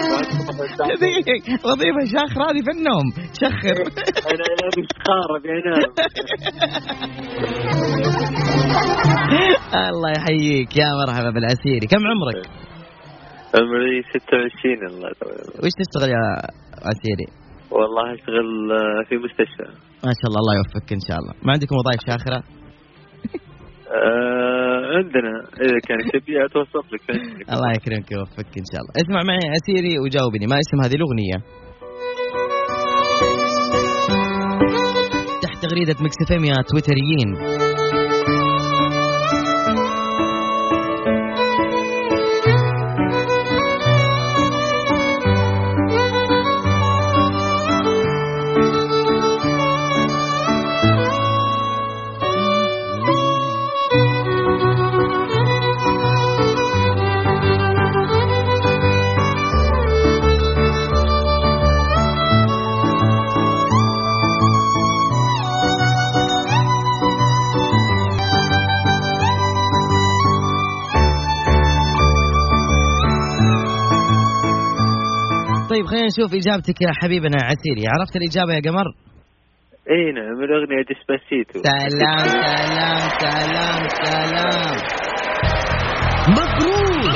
وظيفه 1.66 2.04
شاخره 2.16 2.44
هذه 2.50 2.62
في 2.68 2.72
النوم. 2.78 3.06
شخر. 3.44 3.78
أنا 4.32 4.46
أنا 4.54 4.68
مشخارة 4.80 5.36
بينام 5.44 5.90
الله 9.90 10.12
يحييك. 10.18 10.78
يا 10.78 10.90
مرحبا 11.08 11.30
بالعسيري. 11.30 11.88
كم 11.88 12.02
عمرك؟ 12.12 12.46
عمري 13.56 14.04
26 14.04 14.88
الله 14.90 15.10
وش 15.64 15.74
تشتغل 15.80 16.10
يا 16.18 16.26
عسيري؟ 16.90 17.28
والله 17.72 18.14
أشتغل 18.14 18.48
آه، 18.72 19.04
في 19.10 19.16
مستشفى. 19.26 19.68
ما 20.06 20.12
شاء 20.20 20.28
الله 20.30 20.40
الله 20.44 20.54
يوفقك 20.60 20.90
إن 20.94 21.04
شاء 21.08 21.18
الله. 21.20 21.34
ما 21.46 21.52
عندكم 21.54 21.76
وظائف 21.76 22.02
شاخرة؟ 22.10 22.40
آه 23.98 24.57
عندنا. 24.96 25.34
اذا 25.66 25.80
كان 25.88 26.00
تبي 26.12 26.46
اتوسط 26.46 26.86
لك. 26.94 27.06
الله 27.54 27.70
يكرمك 27.78 28.12
ويوفقك 28.12 28.54
إن 28.62 28.68
شاء 28.72 28.80
الله. 28.82 28.94
اسمع 29.02 29.20
معي 29.30 29.46
عسيري 29.56 30.00
وجاوبني. 30.00 30.46
ما 30.52 30.58
اسم 30.64 30.78
هذه 30.86 30.96
الأغنية؟ 31.00 31.38
تحت 35.44 35.58
تغريده 35.66 35.96
مكس 36.06 36.18
إف 36.24 36.32
إم 36.38 36.46
يا 36.46 36.56
تويتريين. 36.70 37.30
نشوف 76.18 76.34
إجابتك 76.34 76.82
يا 76.82 76.92
حبيبنا 77.02 77.38
عسيري. 77.44 77.84
عرفت 77.94 78.16
الإجابة 78.16 78.54
يا 78.54 78.62
قمر؟ 78.68 78.88
إي 79.92 80.12
نعم 80.18 80.34
من 80.40 80.50
أغنية 80.58 80.84
Despacito 80.90 81.60
سلام 81.70 82.20
سلام 82.20 83.02
سلام 83.24 83.82
سلام. 84.04 84.78
مبروك 86.38 87.16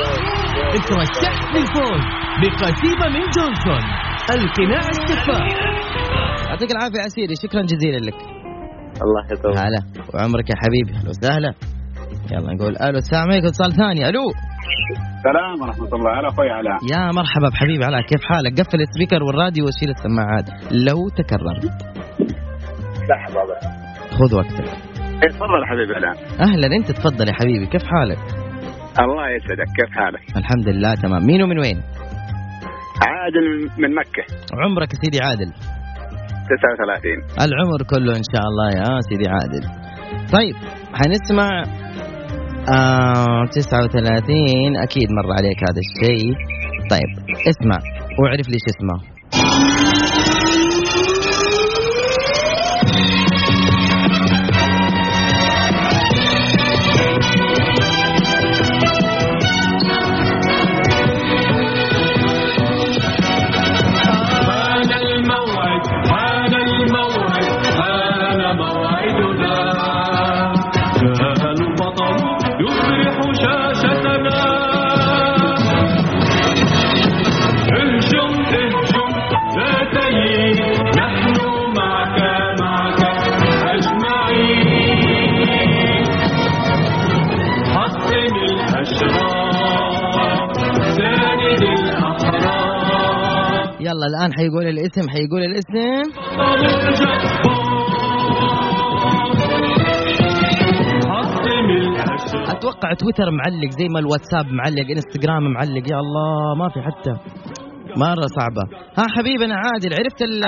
اترشحت 0.76 1.44
للفوز 1.54 2.02
بقسيمة 2.40 3.06
من 3.14 3.24
جونسون 3.36 3.84
القناع 4.34 4.84
الشفاف 4.94 5.52
يعطيك 6.48 6.70
العافية 6.70 7.00
عسيري 7.00 7.34
شكرا 7.42 7.62
جزيلا 7.62 7.96
لك. 7.96 8.18
الله 9.04 9.24
يطول. 9.32 9.58
هلا 9.58 9.82
وعمرك 10.14 10.50
يا 10.50 10.56
حبيبي 10.62 10.98
أهلا 10.98 11.08
وسهلا. 11.08 11.52
يلا 12.32 12.54
نقول 12.54 12.76
ألو 12.76 12.98
السلام 12.98 13.30
عليكم 13.30 13.46
اتصال 13.46 13.72
ثاني 13.72 14.08
ألو. 14.08 14.26
السلام 15.16 15.62
ورحمة 15.62 15.96
الله. 15.96 16.20
هلا 16.20 16.28
أخوي 16.28 16.50
علاء 16.50 16.78
يا 16.92 17.12
مرحبا 17.12 17.48
بحبيبي 17.52 17.84
علاء 17.84 18.02
كيف 18.02 18.22
حالك؟ 18.24 18.60
قفل 18.60 18.80
السبيكر 18.80 19.22
والراديو 19.22 19.64
وشيل 19.66 19.90
السماعات. 19.90 20.46
لو 20.88 21.08
تكررت. 21.08 21.64
لحظة 23.10 23.40
بس 23.48 23.64
خذ 24.18 24.34
وقتك. 24.36 24.68
إيه، 25.22 25.28
تفضل 25.28 25.60
حبيبي 25.70 25.94
علاء 25.94 26.14
أهلا. 26.40 26.66
أنت 26.76 26.92
تفضل 26.92 27.28
يا 27.28 27.34
حبيبي. 27.40 27.66
كيف 27.66 27.82
حالك؟ 27.82 28.18
الله 29.00 29.30
يسعدك. 29.36 29.68
كيف 29.78 29.90
حالك؟ 29.98 30.36
الحمد 30.36 30.68
لله 30.68 30.94
تمام. 30.94 31.26
مين 31.26 31.42
ومن 31.42 31.58
وين؟ 31.58 31.82
عادل 33.06 33.70
من 33.78 33.94
مكة. 33.94 34.24
عمرك 34.64 34.88
يا 34.94 34.98
سيدي 35.04 35.18
عادل؟ 35.26 35.52
39 36.52 37.46
العمر 37.46 37.82
كله 37.90 38.12
إن 38.16 38.26
شاء 38.32 38.44
الله 38.50 38.68
يا 38.80 39.00
سيدي 39.00 39.28
عادل. 39.28 39.64
طيب 40.32 40.56
حنسمع 40.94 41.48
آه 42.68 43.44
39 43.52 44.76
أكيد 44.76 45.08
مر 45.10 45.32
عليك 45.38 45.58
هذا 45.70 45.80
الشيء. 45.86 46.34
طيب 46.90 47.36
اسمع 47.48 47.78
واعرف 48.18 48.48
ليش 48.48 48.62
اسمه. 48.76 49.11
يلا 93.92 94.06
الآن 94.06 94.34
حيقول 94.34 94.66
الاسم 94.68 95.10
حيقول 95.10 95.42
الاسم. 95.42 96.02
أتوقع 102.50 102.94
تويتر 102.94 103.30
معلق 103.30 103.70
زي 103.78 103.88
ما 103.94 104.00
الواتساب 104.00 104.46
معلق 104.46 104.86
إنستغرام 104.90 105.52
معلق 105.52 105.90
يا 105.90 105.96
الله 105.96 106.54
ما 106.58 106.68
في 106.68 106.80
حتى 106.82 107.10
مرة 107.96 108.26
صعبة. 108.38 108.62
ها 108.98 109.04
حبيبنا 109.16 109.54
عادل 109.54 109.94
عرفت 109.94 110.22
ال 110.22 110.44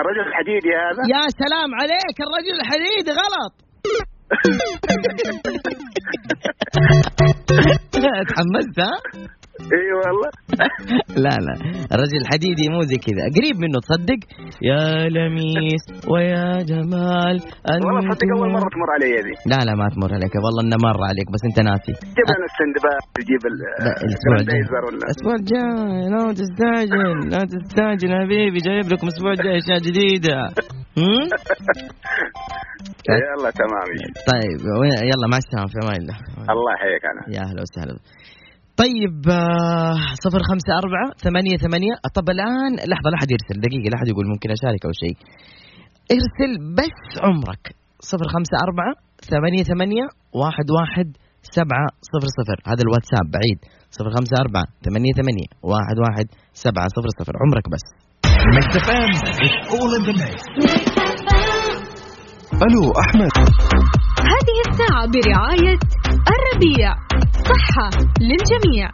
الرجل 0.00 0.20
الحديدي 0.28 0.68
هذا؟ 0.68 1.02
يا 1.14 1.22
سلام 1.28 1.70
عليك 1.80 2.16
الرجل 2.26 2.54
الحديد 2.60 3.06
غلط. 3.20 3.52
تحمست 8.28 8.80
ها؟ 8.80 8.92
إي 9.76 9.88
والله. 10.00 10.30
لا 11.24 11.34
لا. 11.46 11.54
الرجل 11.94 12.18
الحديدي 12.24 12.64
مو 12.74 12.80
زي 12.90 12.98
كذا. 13.06 13.22
قريب 13.36 13.56
منه 13.64 13.78
تصدق؟ 13.86 14.20
يا 14.70 14.80
لميس 15.14 15.84
ويا 16.12 16.46
جمال 16.70 17.36
والله 17.84 18.00
تصدق 18.10 18.28
أول 18.36 18.48
مرة 18.56 18.68
تمر 18.74 18.88
علي 18.96 19.10
ذي 19.26 19.34
لا 19.52 19.58
لا 19.66 19.72
ما 19.80 19.86
تمر 19.94 20.10
عليك. 20.16 20.34
والله 20.44 20.60
إنه 20.64 20.76
مر 20.88 21.00
عليك 21.10 21.28
بس 21.34 21.42
أنت 21.48 21.58
ناسي. 21.68 21.92
جيب 22.16 22.28
لنا 22.32 22.46
السندباد 22.50 23.02
لا، 23.84 23.92
الأسبوع 24.04 24.36
الجاي. 24.40 24.60
الأسبوع 25.02 25.34
الجاي. 25.40 26.10
لا 26.12 26.20
تستعجل 26.40 27.10
لا 27.32 27.40
تستعجل 27.54 28.10
حبيبي. 28.22 28.58
جايب 28.68 28.86
لكم 28.92 29.06
الأسبوع 29.08 29.32
الجاي 29.32 29.56
أشياء 29.58 29.78
جديدة. 29.88 30.38
هم؟ 30.98 31.22
يلا 33.10 33.50
تمام. 33.60 33.86
طيب 34.32 34.60
يلا 35.10 35.26
مع 35.32 35.36
السلامة 35.36 35.66
في 35.72 35.78
أمان 35.82 36.00
الله. 36.02 36.16
الله 36.52 36.72
يحييك 36.76 37.04
أنا. 37.12 37.22
يا 37.36 37.40
أهلا 37.48 37.60
وسهلا. 37.62 37.96
طيب 38.76 39.18
آه، 39.30 39.96
صفر 40.24 40.40
خمسة 40.50 40.72
أربعة 40.82 41.08
ثمانية 41.24 41.56
ثمانية. 41.56 41.94
طب 42.16 42.26
الآن 42.30 42.72
لحظة 42.90 43.08
لا 43.10 43.16
أحد 43.18 43.30
يرسل 43.34 43.56
دقيقة 43.66 43.88
لا 43.90 43.96
أحد 43.98 44.08
يقول 44.08 44.26
ممكن 44.32 44.48
أشارك 44.50 44.82
أو 44.86 44.92
شيء. 45.02 45.16
ارسل 46.14 46.52
بس 46.78 47.00
عمرك. 47.26 47.64
صفر 48.00 48.26
خمسة 48.34 48.56
أربعة 48.66 48.92
ثمانية 49.32 49.62
ثمانية 49.72 50.06
واحد 50.42 50.66
واحد 50.78 51.08
سبعة 51.42 51.88
صفر 52.12 52.28
صفر. 52.38 52.58
هذا 52.70 52.82
الواتساب 52.86 53.26
بعيد. 53.36 53.58
صفر 53.96 54.10
خمسة 54.16 54.36
أربعة 54.44 54.66
ثمانية 54.86 55.12
ثمانية 55.20 55.48
واحد 55.72 55.96
واحد 56.04 56.26
سبعة 56.64 56.88
صفر 56.96 57.10
صفر. 57.18 57.34
عمرك 57.42 57.66
بس. 57.72 57.84
ميكس 58.54 58.76
اف 63.96 64.01
هذه 64.22 64.56
الساعة 64.68 65.06
برعاية 65.06 65.78
الربيع. 66.34 66.94
صحة 67.44 67.90
للجميع. 68.20 68.90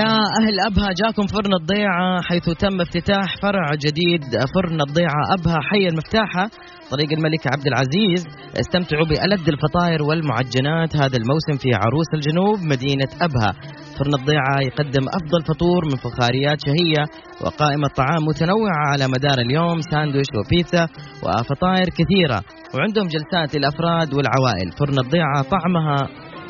يا 0.00 0.16
أهل 0.40 0.56
أبها 0.68 0.90
جاكم 1.02 1.26
فرن 1.26 1.52
الضيعة 1.60 2.22
حيث 2.22 2.44
تم 2.44 2.80
افتتاح 2.80 3.36
فرع 3.42 3.66
جديد. 3.84 4.22
فرن 4.54 4.80
الضيعة 4.80 5.22
أبها 5.38 5.58
حي 5.70 5.88
المفتاحة 5.88 6.44
طريق 6.90 7.12
الملك 7.12 7.42
عبد 7.52 7.66
العزيز. 7.66 8.22
استمتعوا 8.60 9.06
بألذ 9.06 9.48
الفطاير 9.48 10.02
والمعجنات. 10.02 10.96
هذا 10.96 11.16
الموسم 11.16 11.56
في 11.62 11.68
عروس 11.74 12.10
الجنوب 12.14 12.58
مدينة 12.72 13.10
أبها. 13.26 13.52
فرن 13.98 14.14
الضيعة 14.20 14.56
يقدم 14.68 15.04
أفضل 15.18 15.40
فطور 15.48 15.84
من 15.84 15.96
فخاريات 15.96 16.58
شهية 16.66 17.04
وقائمة 17.42 17.88
طعام 17.96 18.22
متنوعة 18.28 18.82
على 18.92 19.04
مدار 19.14 19.38
اليوم 19.46 19.80
ساندويش 19.80 20.30
وبيتزا 20.38 20.84
وفطاير 21.24 21.88
كثيرة. 21.98 22.38
وعندهم 22.74 23.06
جلسات 23.14 23.56
للأفراد 23.56 24.14
والعوائل. 24.14 24.68
فرن 24.78 24.98
الضيعة 24.98 25.42
طعمها 25.54 25.96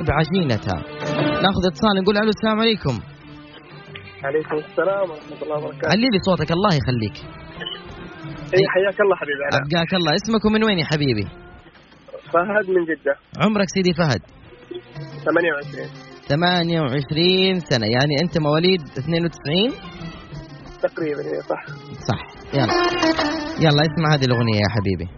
بعجينتها. 0.06 0.78
ناخذ 1.44 1.62
اتصال 1.70 2.02
نقول 2.02 2.16
ألو 2.16 2.28
السلام 2.28 2.60
عليكم. 2.60 3.00
عليكم 4.24 4.56
السلام 4.56 5.11
ورحمة 5.11 5.42
الله 5.42 5.59
وبركاته. 5.59 5.88
علي 5.88 6.09
لي 6.12 6.18
صوتك 6.26 6.50
الله 6.52 6.72
يخليك. 6.80 7.16
اي 8.56 8.62
حياك 8.74 9.00
الله 9.00 9.16
حبيبي 9.16 9.42
علاء 9.46 9.61
أبقاك 9.61 9.94
الله. 9.94 10.12
اسمك 10.14 10.44
ومن 10.44 10.64
وين 10.64 10.78
يا 10.78 10.85
حبيبي؟ 10.85 11.26
فهد 12.33 12.66
من 12.76 12.85
جدة. 12.85 13.14
عمرك 13.44 13.66
سيدي 13.74 13.92
فهد؟ 13.94 14.20
28 15.24 15.88
28 16.28 17.61
سنة. 17.61 17.87
يعني 17.87 18.14
أنت 18.22 18.38
مواليد 18.38 18.80
92 18.80 19.70
تقريبا 20.83 21.20
إيه، 21.20 21.40
صح. 21.40 21.62
صح. 22.09 22.20
يلا. 22.54 22.74
يلا 23.64 23.83
اسمع 23.88 24.14
هذه 24.14 24.24
الأغنية 24.24 24.61
يا 24.64 24.70
حبيبي. 24.76 25.09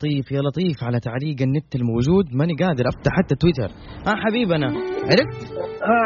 لطيف 0.00 0.32
يا 0.32 0.40
لطيف 0.40 0.84
على 0.84 1.00
تعليق 1.00 1.42
النت 1.42 1.74
الموجود. 1.74 2.24
ماني 2.32 2.54
قادر 2.54 2.84
أفتح 2.88 3.12
حتى 3.12 3.34
تويتر. 3.34 3.70
آه 4.06 4.16
حبيبنا. 4.16 4.66
عرفت؟ 5.04 5.52
ها 5.82 6.00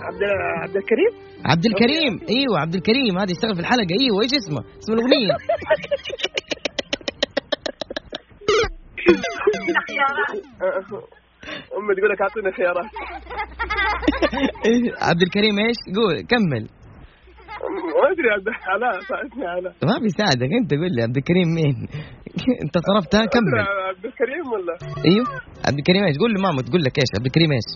عبد 0.00 0.22
عبد 0.62 0.76
الكريم؟ 0.76 1.12
عبد 1.44 1.66
الكريم. 1.66 2.20
إيوه 2.28 2.60
عبد 2.60 2.74
الكريم. 2.74 3.18
هذا 3.18 3.30
يشتغل 3.30 3.54
في 3.54 3.60
الحلقة. 3.60 3.96
إيوه 4.00 4.22
إيش 4.22 4.30
اسمه؟ 4.34 4.60
اسم 4.78 4.92
الأغنية. 4.92 5.36
أمي 11.78 11.94
تقول 11.94 12.10
لك 12.10 12.20
أعطيني 12.22 12.52
خيارات. 12.52 12.90
عبد 15.08 15.22
الكريم 15.22 15.58
إيش؟ 15.58 15.76
قول 15.96 16.20
كمل. 16.20 16.77
ما 17.58 18.04
أدري 18.12 18.28
عبد 18.36 18.48
علاء 18.72 18.94
ساعدني 19.08 19.46
علاء 19.46 19.72
ما 19.90 19.98
بيساعدك 20.04 20.50
أنت 20.60 20.70
قول 20.80 20.92
لي 20.96 21.02
عبد 21.02 21.16
الكريم 21.16 21.48
مين؟ 21.58 21.76
أنت 22.64 22.74
صرفتها 22.88 23.24
كمل. 23.34 23.54
عبد 23.90 24.04
الكريم 24.10 24.44
ولا؟ 24.52 24.74
أيوه. 25.08 25.26
عبد 25.66 25.78
الكريم 25.78 26.02
إيش؟ 26.04 26.16
قول 26.22 26.30
له 26.34 26.40
ماما 26.46 26.62
تقول 26.62 26.82
لك 26.86 26.98
إيش؟ 26.98 27.10
عبد 27.16 27.26
الكريم 27.26 27.50
إيش؟ 27.58 27.70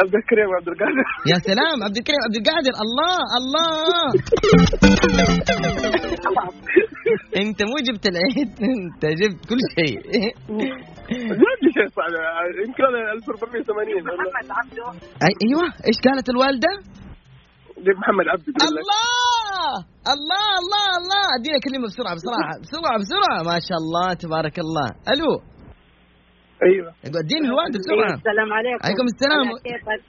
عبد 0.00 0.14
الكريم 0.20 0.48
عبد 0.58 0.68
القادر. 0.68 1.06
يا 1.32 1.38
سلام 1.50 1.76
عبد 1.86 1.96
الكريم 2.00 2.20
عبد 2.26 2.36
القادر. 2.40 2.74
الله 2.84 3.18
الله. 3.38 3.72
أنت 7.42 7.58
مو 7.70 7.76
جبت 7.86 8.04
العيد 8.12 8.50
أنت 8.70 9.02
جبت 9.20 9.40
كل 9.50 9.62
شيء. 9.76 9.96
لي 11.62 11.68
شيء 11.76 11.88
صعب 11.96 12.12
يمكن 12.66 12.82
هذا 12.88 13.00
1480 13.12 14.02
محمد 14.08 14.46
عبده. 14.58 14.86
أيوه 15.30 15.66
إيش 15.88 15.98
قالت 16.06 16.28
الوالدة؟ 16.34 16.72
محمد 17.78 18.26
عبده 18.32 18.48
يقول 18.48 18.74
لك 18.76 18.82
الله! 18.84 19.72
الله 20.14 20.48
الله 20.62 20.86
الله! 21.00 21.24
أدينا 21.36 21.58
كلمة 21.66 21.86
بسرعة 21.90 22.14
بسرعة 22.18 22.54
بسرعة 22.62 22.96
بسرعة. 23.02 23.38
ما 23.50 23.56
شاء 23.66 23.78
الله 23.82 24.08
تبارك 24.24 24.56
الله. 24.64 24.88
ألو. 25.12 25.32
أيوه. 26.66 26.90
أديني 27.22 27.46
الوالده 27.50 27.78
بسرعة. 27.82 28.14
السلام 28.22 28.50
عليكم. 28.58 28.80
عليكم 28.86 29.06
السلام. 29.12 29.44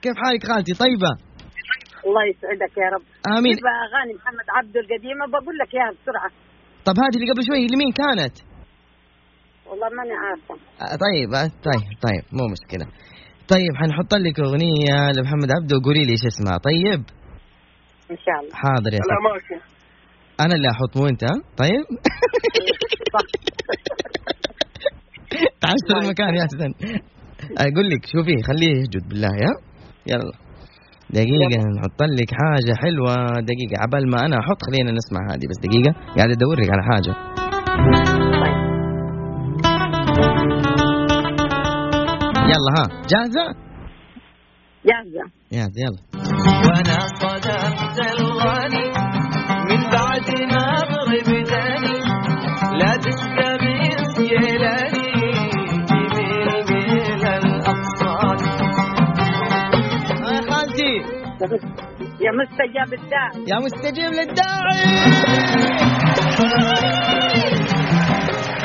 كيف 0.04 0.16
حالك 0.24 0.44
خالتي؟ 0.50 0.74
طيبة. 0.86 1.12
الله 2.08 2.24
يسعدك 2.32 2.74
يا 2.84 2.90
رب. 2.96 3.06
آمين. 3.38 3.56
أغاني 3.88 4.14
محمد 4.20 4.48
عبده 4.58 4.80
القديمة 4.84 5.24
بقول 5.34 5.56
لك 5.62 5.70
إياها 5.76 5.92
بسرعة. 5.98 6.30
طب 6.88 6.96
هذه 7.04 7.16
اللي 7.18 7.32
قبل 7.32 7.44
شوي 7.50 7.68
لمين 7.74 7.92
كانت؟ 8.02 8.36
والله 9.68 9.88
ماني 9.98 10.16
عارفة. 10.24 10.54
آه، 10.84 10.96
طيب 11.06 11.30
آه، 11.40 11.50
طيب 11.68 11.88
طيب 12.06 12.24
مو 12.38 12.44
مشكلة. 12.56 12.86
طيب 13.54 13.74
حنحط 13.82 14.12
لك 14.26 14.40
أغنية 14.48 14.96
لمحمد 15.16 15.50
عبده 15.56 15.74
وقولي 15.78 16.04
لي 16.08 16.12
إيش 16.16 16.26
اسمها. 16.32 16.58
طيب. 16.70 17.02
إن 18.12 18.18
شاء 18.26 18.40
الله. 18.42 18.54
حاضر 18.56 18.94
يا 18.94 19.00
سلام 19.08 19.26
الاماكن 19.26 19.60
أنا 20.40 20.56
اللي 20.56 20.70
أحط 20.72 20.98
مو 20.98 21.08
انت 21.08 21.24
ها؟ 21.24 21.36
طيب. 21.58 21.84
صح 23.14 23.26
تعال 25.62 25.76
اشتري 25.84 26.00
المكان 26.06 26.36
يا 26.36 26.44
حسن 26.44 26.74
أقول 27.58 27.90
لك 27.90 28.06
شوفي 28.06 28.36
خليه 28.48 28.72
يسجد 28.82 29.10
بالله 29.10 29.30
يا 29.44 29.52
يلا. 30.08 30.32
دقيقة 31.10 31.64
نحط 31.78 32.02
لك 32.02 32.32
حاجة 32.32 32.74
حلوة. 32.82 33.14
دقيقة 33.50 33.76
عبال 33.84 34.10
ما 34.12 34.26
أنا 34.26 34.40
أحط 34.40 34.58
خلينا 34.68 34.92
نسمع 34.92 35.22
هذه 35.34 35.46
بس 35.50 35.58
دقيقة. 35.68 35.92
قاعد 36.18 36.32
أدور 36.32 36.56
لك 36.60 36.70
على 36.72 36.84
حاجة. 36.84 37.14
يلا 42.52 42.72
ها. 42.78 42.84
جاهزة؟ 43.12 43.46
جاهزة. 44.86 45.24
جاهزة 45.52 45.80
يلا. 45.86 46.00
وأنا 46.68 46.98
الغني 48.00 48.88
من 49.70 49.82
بعد 49.94 50.28
ما 50.52 50.64
اضرب 50.78 51.28
داني 51.50 52.00
لا 52.80 52.92
تشكى 52.96 53.50
من 53.62 54.04
سيلاني 54.16 55.12
جميل 55.90 56.48
من 56.68 57.28
الاقصاد 57.28 58.40
يا 60.28 60.42
خالتي. 60.50 60.94
يا 62.26 62.32
مستجاب 62.40 62.94
الداعي. 62.94 63.44
يا 63.48 63.58
مستجيب 63.60 64.12
للداعي. 64.12 64.80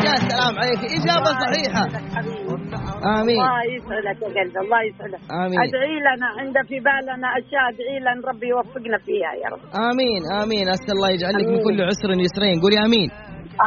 يا 0.04 0.14
سلام 0.16 0.54
عليك. 0.58 0.82
إجابة 0.84 1.30
صحيحة. 1.42 1.84
آمين. 3.18 3.40
الله 3.40 3.58
يسعدك 3.76 4.20
يا 4.22 4.28
قلبي 4.36 4.58
الله 4.64 4.80
يسعدك. 4.88 5.22
آمين. 5.42 5.58
أدعي 5.64 5.96
لنا 6.06 6.28
عند 6.38 6.56
في 6.68 6.76
بالنا 6.86 7.28
أشياء 7.38 7.62
أدعي 7.72 7.96
لنا 8.06 8.22
ربي 8.30 8.46
يوفقنا 8.54 8.98
فيها 9.06 9.32
يا 9.42 9.48
رب. 9.52 9.62
آمين 9.88 10.20
آمين. 10.42 10.64
أسأل 10.76 10.94
الله 10.96 11.10
يجعل 11.14 11.32
لك 11.38 11.48
من. 11.52 11.60
كل 11.66 11.78
عسر 11.90 12.10
يسرين. 12.26 12.56
قولي 12.62 12.78
آمين. 12.86 13.10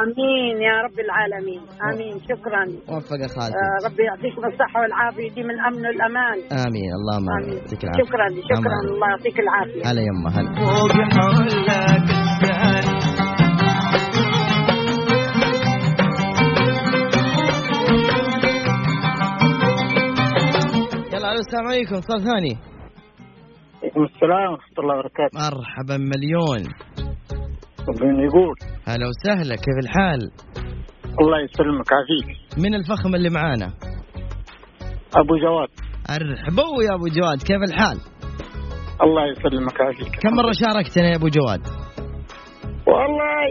آمين 0.01 0.55
يا 0.69 0.77
رب 0.85 0.97
العالمين. 1.07 1.61
آمين 1.89 2.13
شكرا. 2.29 2.63
وفق 2.93 3.19
يا 3.23 3.29
خالتي. 3.35 3.57
آه 3.63 3.77
ربي 3.87 4.03
يعطيكم 4.09 4.41
الصحة 4.51 4.77
والعافية 4.81 5.25
يديم 5.29 5.49
الأمن 5.55 5.81
والأمان. 5.87 6.37
آمين. 6.65 6.89
اللهم 6.99 7.27
آمين. 7.37 7.57
يعطيك 7.57 7.83
العافية. 7.83 8.03
شكرا 8.03 8.27
شكرا. 8.51 8.77
الله 8.93 9.07
يعطيك 9.13 9.37
العافية. 9.45 9.83
هلا 9.89 10.01
يما 10.09 10.29
هلا. 10.35 10.49
ألو 21.35 21.41
السلام 21.41 21.67
عليكم 21.67 21.95
اتصال 21.95 22.21
ثاني 22.23 22.57
عليكم 23.83 24.03
السلام 24.03 24.51
ورحمة 24.51 24.77
الله 24.79 24.95
وبركاته. 24.99 25.39
مرحبا 25.39 25.97
مليون. 25.97 26.61
مين 28.01 28.19
يقول. 28.19 28.55
هلا 28.87 29.07
وسهلا 29.07 29.55
كيف 29.55 29.77
الحال؟ 29.83 30.31
الله 31.21 31.39
يسلمك 31.39 31.93
عافيك. 31.93 32.57
من 32.57 32.75
الفخم 32.75 33.15
اللي 33.15 33.29
معانا؟ 33.29 33.73
أبو 35.15 35.37
جواد. 35.37 35.69
أرحبوا 36.09 36.83
يا 36.83 36.95
أبو 36.95 37.07
جواد 37.07 37.43
كيف 37.43 37.61
الحال؟ 37.69 37.97
الله 39.03 39.25
يسلمك 39.31 39.81
عافيك. 39.81 40.19
كم 40.21 40.35
مرة 40.35 40.51
شاركتنا 40.51 41.09
يا 41.09 41.15
أبو 41.15 41.27
جواد؟ 41.27 41.61
والله 42.87 43.45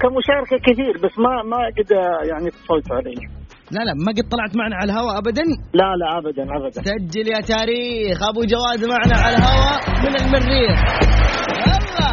كمشاركة 0.00 0.58
كثير 0.66 0.94
بس 1.04 1.18
ما 1.18 1.42
ما 1.42 1.56
قد 1.76 1.90
يعني 2.30 2.48
اتصلت 2.48 2.92
عليه. 2.92 3.43
لا 3.74 3.80
لا 3.84 3.94
ما 4.06 4.12
قد 4.12 4.28
طلعت 4.30 4.56
معنا 4.56 4.76
على 4.76 4.92
الهواء 4.92 5.18
ابدا؟ 5.18 5.42
لا 5.74 5.88
لا 6.00 6.18
أبدا 6.18 6.42
أبدا. 6.56 6.82
سجل 6.82 7.28
يا 7.28 7.40
تاريخ 7.40 8.18
أبو 8.30 8.40
جواد 8.52 8.84
معنا 8.90 9.16
على 9.24 9.36
الهواء 9.36 9.78
من 10.04 10.14
المريخ. 10.20 10.78
يلا. 11.66 12.10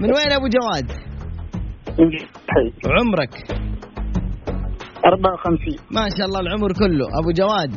من 0.00 0.08
وين 0.14 0.32
أبو 0.32 0.48
جواد؟ 0.56 0.88
عمرك؟ 2.98 3.34
54 5.04 5.76
ما 5.90 6.08
شاء 6.18 6.26
الله 6.26 6.40
العمر 6.40 6.72
كله. 6.72 7.06
أبو 7.20 7.30
جواد. 7.30 7.72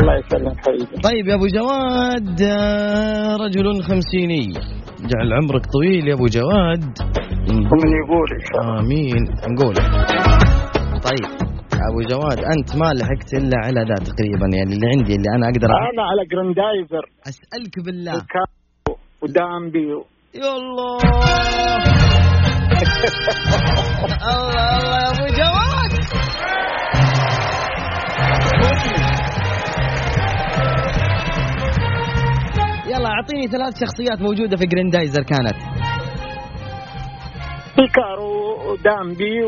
الله 0.00 0.14
يسلمك 0.18 0.56
حبيبي 0.66 1.02
طيب 1.02 1.26
يا 1.28 1.34
أبو 1.34 1.46
جواد 1.46 2.42
آه، 2.42 3.36
رجل 3.36 3.82
خمسيني. 3.82 4.52
جعل 5.00 5.32
عمرك 5.32 5.62
طويل 5.66 6.08
يا 6.08 6.14
أبو 6.14 6.26
جواد. 6.26 6.98
ومن 7.50 7.90
يقول 8.02 8.28
إن 8.38 8.44
شاء 8.48 8.60
الله 8.62 8.80
آمين. 8.80 9.22
نقول. 9.54 9.74
طيب 11.08 11.24
أبو 11.88 12.00
جواد 12.10 12.38
أنت 12.54 12.76
ما 12.76 12.88
لحقت 12.98 13.34
إلا 13.34 13.56
على 13.64 13.80
ذا 13.88 13.94
تقريبا 14.10 14.46
يعني 14.56 14.72
اللي 14.74 14.86
عندي 14.86 15.14
اللي 15.16 15.28
أنا 15.36 15.46
أقدر 15.46 15.68
أ- 15.68 15.92
أنا 15.92 16.02
على 16.10 16.22
جراندايزر 16.32 17.04
أسألك 17.28 17.84
بالله. 17.86 18.12
وكاو 18.12 18.96
ودامبي. 19.22 19.94
و- 19.94 20.04
يا 20.34 20.56
الله 20.56 20.98
الله 24.04 24.36
الله 24.76 24.98
يا 25.02 25.10
أبو 25.10 25.26
جواد. 25.38 25.92
يلا 32.86 33.08
أعطيني 33.08 33.46
ثلاث 33.48 33.74
شخصيات 33.80 34.20
موجودة 34.22 34.56
في 34.56 34.66
جريندايزر 34.66 35.22
كانت. 35.22 35.79
بيكارو 37.80 38.70
ودامبي 38.72 39.40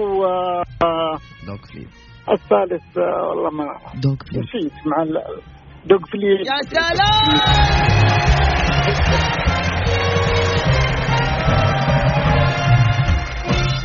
دوق 1.47 1.57
فليد 1.73 1.89
والثالث 2.29 2.99
آه، 2.99 3.29
والله 3.29 3.51
ما 3.51 3.65
دوق 4.03 4.17
فليد 4.17 4.45
نسيت 4.45 4.73
مع 4.87 5.03
ال- 5.03 5.43
دوق 5.87 5.99
فليد 6.13 6.47
يا 6.47 6.63
سلام! 6.63 8.43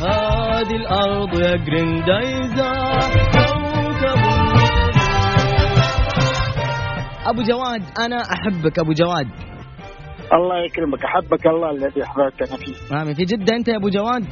هذه 0.02 0.76
الأرض 0.76 1.40
يا 1.40 1.56
جريندايزر 1.56 2.98
كوكب 3.32 4.22
أبو 7.26 7.42
جواد 7.42 7.82
أنا 8.04 8.16
أحبك 8.32 8.78
أبو 8.78 8.92
جواد. 8.92 9.28
الله 10.32 10.64
يكرمك 10.64 11.04
أحبك 11.04 11.46
الله 11.46 11.70
الذي 11.70 12.02
أحببتنا 12.04 12.56
فيه. 12.56 12.96
آمين. 13.02 13.14
في 13.14 13.24
جدة 13.24 13.56
أنت 13.56 13.68
يا 13.68 13.76
أبو 13.76 13.88
جواد؟ 13.88 14.24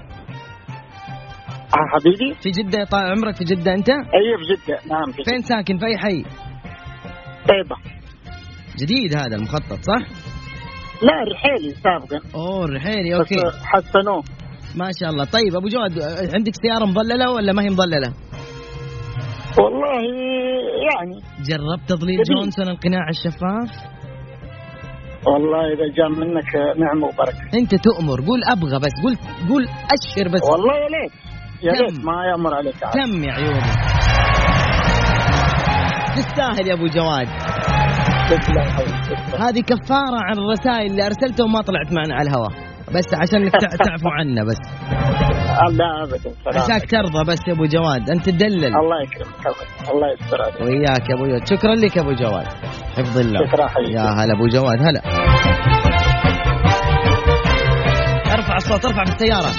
آه، 1.77 1.87
حبيبي؟ 1.93 2.35
في 2.43 2.51
جدة 2.51 2.85
طال 2.85 3.11
عمرك 3.11 3.37
في 3.37 3.45
جدة 3.45 3.75
أنت؟ 3.75 3.91
اي 3.91 4.29
في 4.39 4.55
جدة. 4.55 4.79
نعم 4.95 5.13
في 5.13 5.25
فين 5.25 5.43
ساكن؟ 5.43 5.79
في 5.79 5.87
أي 5.87 5.99
حي؟ 5.99 6.23
طيبة. 7.49 7.77
جديد 8.79 9.17
هذا 9.17 9.37
المخطط 9.37 9.81
صح؟ 9.83 10.07
لا 11.03 11.33
رحيلي 11.33 11.75
سابقا. 11.75 12.21
أوه 12.35 12.65
الرحيلي 12.65 13.11
بس 13.11 13.33
أوكي. 13.33 13.57
حسنوه. 13.65 14.23
ما 14.77 14.91
شاء 15.01 15.11
الله. 15.11 15.25
طيب 15.25 15.57
أبو 15.57 15.69
جواد 15.69 15.93
عندك 16.35 16.53
سيارة 16.63 16.85
مظللة 16.85 17.31
ولا 17.31 17.53
ما 17.53 17.63
هي 17.63 17.71
مظللة؟ 17.71 18.13
والله 19.59 20.03
يعني. 20.89 21.17
جربت 21.49 21.89
تظليل. 21.89 22.19
جونسون 22.23 22.69
القناع 22.69 23.09
الشفاف؟ 23.09 23.97
والله 25.27 25.61
إذا 25.75 25.87
جاء 25.97 26.09
منك 26.09 26.79
نعمة 26.79 27.07
وبركة 27.07 27.59
أنت 27.59 27.75
تؤمر 27.75 28.21
قول 28.21 28.41
أبغى 28.45 28.79
بس 28.79 28.93
قول 29.03 29.17
قول 29.49 29.63
أشر 29.65 30.29
بس 30.29 30.43
والله 30.43 30.75
يا 30.75 30.89
ليت 30.89 31.13
يا؟ 31.63 31.73
ليت 31.73 32.05
ما 32.05 32.25
يأمر 32.31 32.55
عليك 32.55 32.85
عاد. 32.85 32.95
كم 32.95 33.25
يا 33.25 33.33
عيوني 33.33 33.73
تستاهل 36.17 36.67
يا 36.69 36.75
أبو 36.75 36.87
جواد. 36.87 37.29
هذه 39.41 39.61
كفارة 39.61 40.19
عن 40.29 40.39
الرسائل 40.39 40.91
اللي 40.91 41.07
أرسلتها 41.07 41.45
وما 41.45 41.61
طلعت 41.63 41.93
معنا 41.93 42.15
على 42.15 42.29
الهواء 42.29 42.66
بس 42.95 43.05
عشان 43.15 43.43
انك 43.43 43.53
تع- 43.53 43.77
تعفو 43.87 44.09
عنا 44.09 44.45
بس. 44.45 44.57
لا 45.73 46.03
ابدا 46.05 46.19
سلام. 46.67 46.79
ترضى 46.79 47.25
بس 47.33 47.39
يا 47.49 47.53
أبو 47.53 47.65
جواد. 47.65 48.11
أنت 48.11 48.29
تدلل. 48.31 48.65
الله 48.65 49.03
يكرمك. 49.03 49.57
الله 49.91 50.13
يستر 50.13 50.43
عليك. 50.43 50.61
وياك 50.61 51.11
يا 51.11 51.15
أبو 51.15 51.27
جواد. 51.27 51.47
شكرا 51.49 51.75
لك 51.75 51.97
يا 51.97 52.03
أبو 52.03 52.13
جواد. 52.13 52.47
حفظ 52.97 53.19
الله. 53.19 53.41
شكرا 53.47 53.67
حبيبي. 53.69 53.93
يا 53.93 54.03
هلا 54.03 54.33
أبو 54.35 54.47
جواد 54.47 54.79
هلا. 54.83 55.01
ارفع 58.35 58.57
الصوت 58.57 58.85
ارفع 58.85 59.05
في 59.05 59.13
السيارة. 59.13 59.51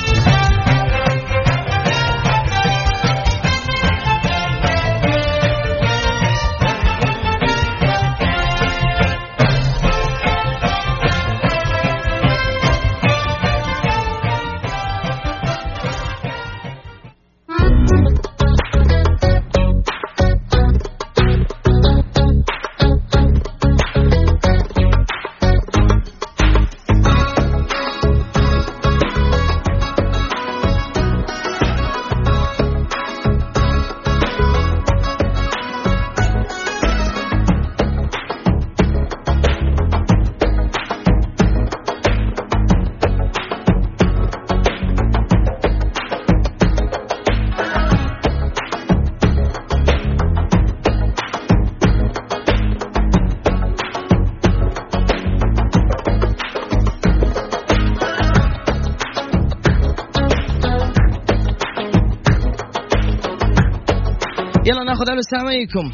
ناخذ 64.98 65.12
ألو 65.12 65.20
السلام 65.20 65.48
عليكم. 65.48 65.86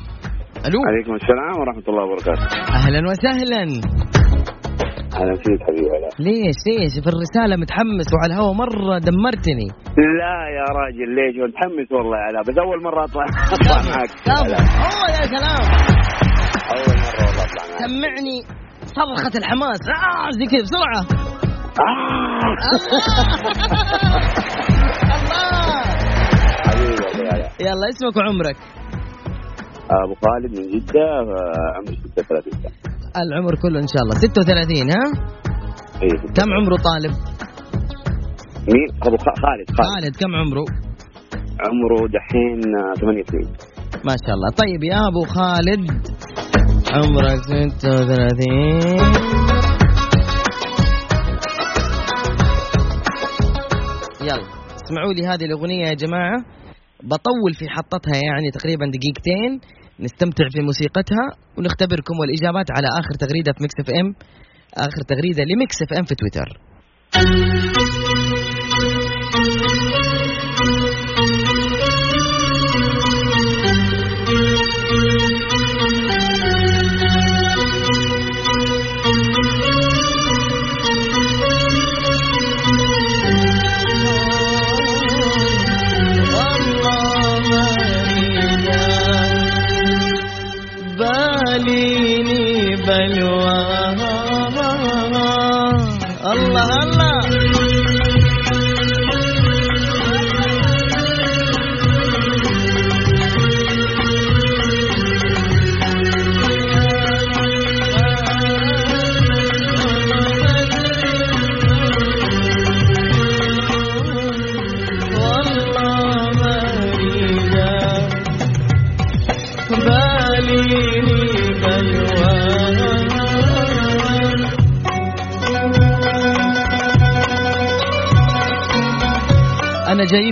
ألو. 0.67 0.79
عليكم 0.87 1.13
السلام 1.15 1.53
ورحمة 1.61 1.83
الله 1.87 2.03
وبركاته. 2.03 2.45
أهلا 2.79 2.99
وسهلا. 3.09 3.61
أهلا 5.17 5.33
فيك 5.43 5.59
حبيبي 5.67 5.87
ليش 6.19 6.57
ليش؟ 6.67 6.93
في 7.03 7.09
الرسالة 7.13 7.55
متحمس 7.61 8.07
وعلى 8.13 8.33
الهواء 8.33 8.53
مرة 8.53 8.97
دمرتني. 9.07 9.67
لا 10.19 10.35
يا 10.57 10.65
راجل 10.79 11.09
ليش؟ 11.15 11.35
متحمس 11.49 11.89
والله 11.91 12.17
علاء 12.17 12.41
بس 12.41 12.57
أول 12.57 12.83
مرة 12.83 13.03
أطلع. 13.05 13.25
أطلع 13.55 13.79
معك. 13.91 14.09
أوه 14.29 15.07
يا 15.17 15.25
سلام. 15.33 15.63
أول 16.73 16.95
مرة 17.03 17.21
والله 17.25 17.43
أطلع 17.47 17.63
معك. 17.71 17.79
سمعني. 17.87 18.37
صرخة 18.97 19.33
الحماس. 19.37 19.81
آه 19.89 20.29
زي 20.37 20.45
كذا 20.45 20.63
بسرعة. 20.63 21.03
آه. 21.79 22.53
الله. 25.17 25.83
يلا 27.59 27.85
اسمك 27.89 28.15
وعمرك. 28.17 28.55
أبو 30.05 30.15
خالد 30.23 30.51
من 30.59 30.65
جدة 30.79 31.01
آه، 31.01 31.77
عمري 31.77 31.97
36 32.15 32.51
سنه 32.53 32.71
العمر 33.23 33.55
كله 33.55 33.79
إن 33.79 33.87
شاء 33.87 34.01
الله. 34.03 34.15
36 34.15 34.89
ها؟ 34.91 35.03
إيه 36.03 36.17
كم 36.35 36.49
عمره 36.53 36.75
طالب؟ 36.75 37.11
مين 38.73 38.87
أبو 39.07 39.17
خالد 39.17 39.67
خالد. 39.77 39.87
خالد 39.89 40.15
كم 40.15 40.35
عمره؟ 40.35 40.65
عمره 41.65 42.07
دحين 42.15 42.59
آه، 42.79 42.93
8 42.99 43.23
سنين. 43.31 43.49
ما 44.05 44.15
شاء 44.25 44.35
الله. 44.35 44.49
طيب 44.61 44.83
يا 44.83 45.07
أبو 45.07 45.21
خالد 45.25 45.91
عمرك 46.93 47.41
36 47.81 49.23
يلا 54.21 54.43
اسمعوا 54.85 55.13
لي 55.13 55.27
هذه 55.27 55.45
الأغنية 55.45 55.85
يا 55.87 55.93
جماعة. 55.93 56.37
بطول 57.03 57.53
في 57.59 57.69
حطتها 57.69 58.15
يعني 58.15 58.51
تقريبا 58.53 58.85
دقيقتين. 58.85 59.59
نستمتع 60.03 60.45
في 60.53 60.61
موسيقتها 60.61 61.25
ونختبركم 61.57 62.15
والإجابات 62.19 62.67
على 62.71 62.87
آخر 62.99 63.13
تغريدة 63.23 63.51
في 63.53 63.59
Mix 63.63 63.75
FM 63.79 64.15
آخر 64.77 65.01
تغريدة 65.07 65.43
ل 65.43 65.81
Mix 65.81 65.93
FM 65.93 66.05
في 66.05 66.15
تويتر. 66.15 66.47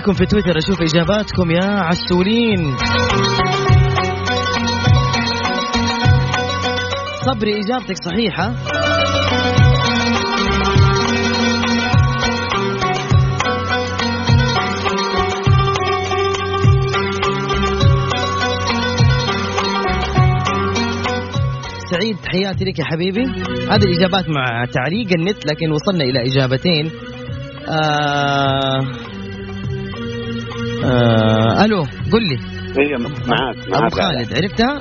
جايكم 0.02 0.14
في 0.14 0.26
تويتر 0.26 0.58
أشوف 0.58 0.82
إجاباتكم 0.82 1.52
يا 1.52 1.66
عسولين. 1.66 2.78
صبري 7.26 7.60
إجابتك 7.60 7.96
صحيحة. 8.06 8.54
سعيد 21.92 22.18
تحياتي 22.24 22.66
لك 22.66 22.80
يا 22.80 22.86
حبيبي. 22.86 23.26
هذه 23.70 23.84
الإجابات 23.84 24.30
مع 24.30 24.66
تعليق 24.66 25.14
النت 25.14 25.46
لكن 25.46 25.72
وصلنا 25.72 26.04
إلى 26.04 26.26
إجابتين. 26.26 26.92
آه 27.70 29.01
آه 30.86 31.65
ألو 31.65 31.82
قل 32.13 32.24
لي. 32.30 32.38
إيه 32.78 32.98
معاك 32.98 33.58
أبو 33.58 33.72
معاك 33.72 33.94
خالد 33.94 34.34
عرفتها؟ 34.38 34.74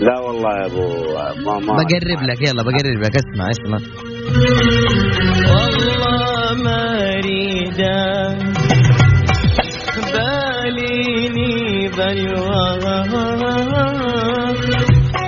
لا 0.00 0.18
والله 0.18 0.50
يا 0.60 0.66
أبو 0.66 0.84
ما 1.46 1.58
ما 1.58 1.72
بقرب 1.76 2.20
لك 2.30 2.40
يلا 2.48 2.62
بقرب 2.62 2.98
لك 3.04 3.16
اسمع 3.16 3.50
اسمع. 3.50 3.78
والله 5.54 6.62
ما 6.64 6.82
أريد 7.18 7.80
باليني 10.12 11.88
بلوى. 11.88 12.56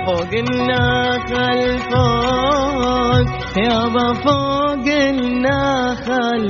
فوق 0.09 0.33
النخل 0.33 1.59
فوق 1.91 3.27
يابا 3.57 4.07
فوق 4.13 4.87
النخل 4.87 6.45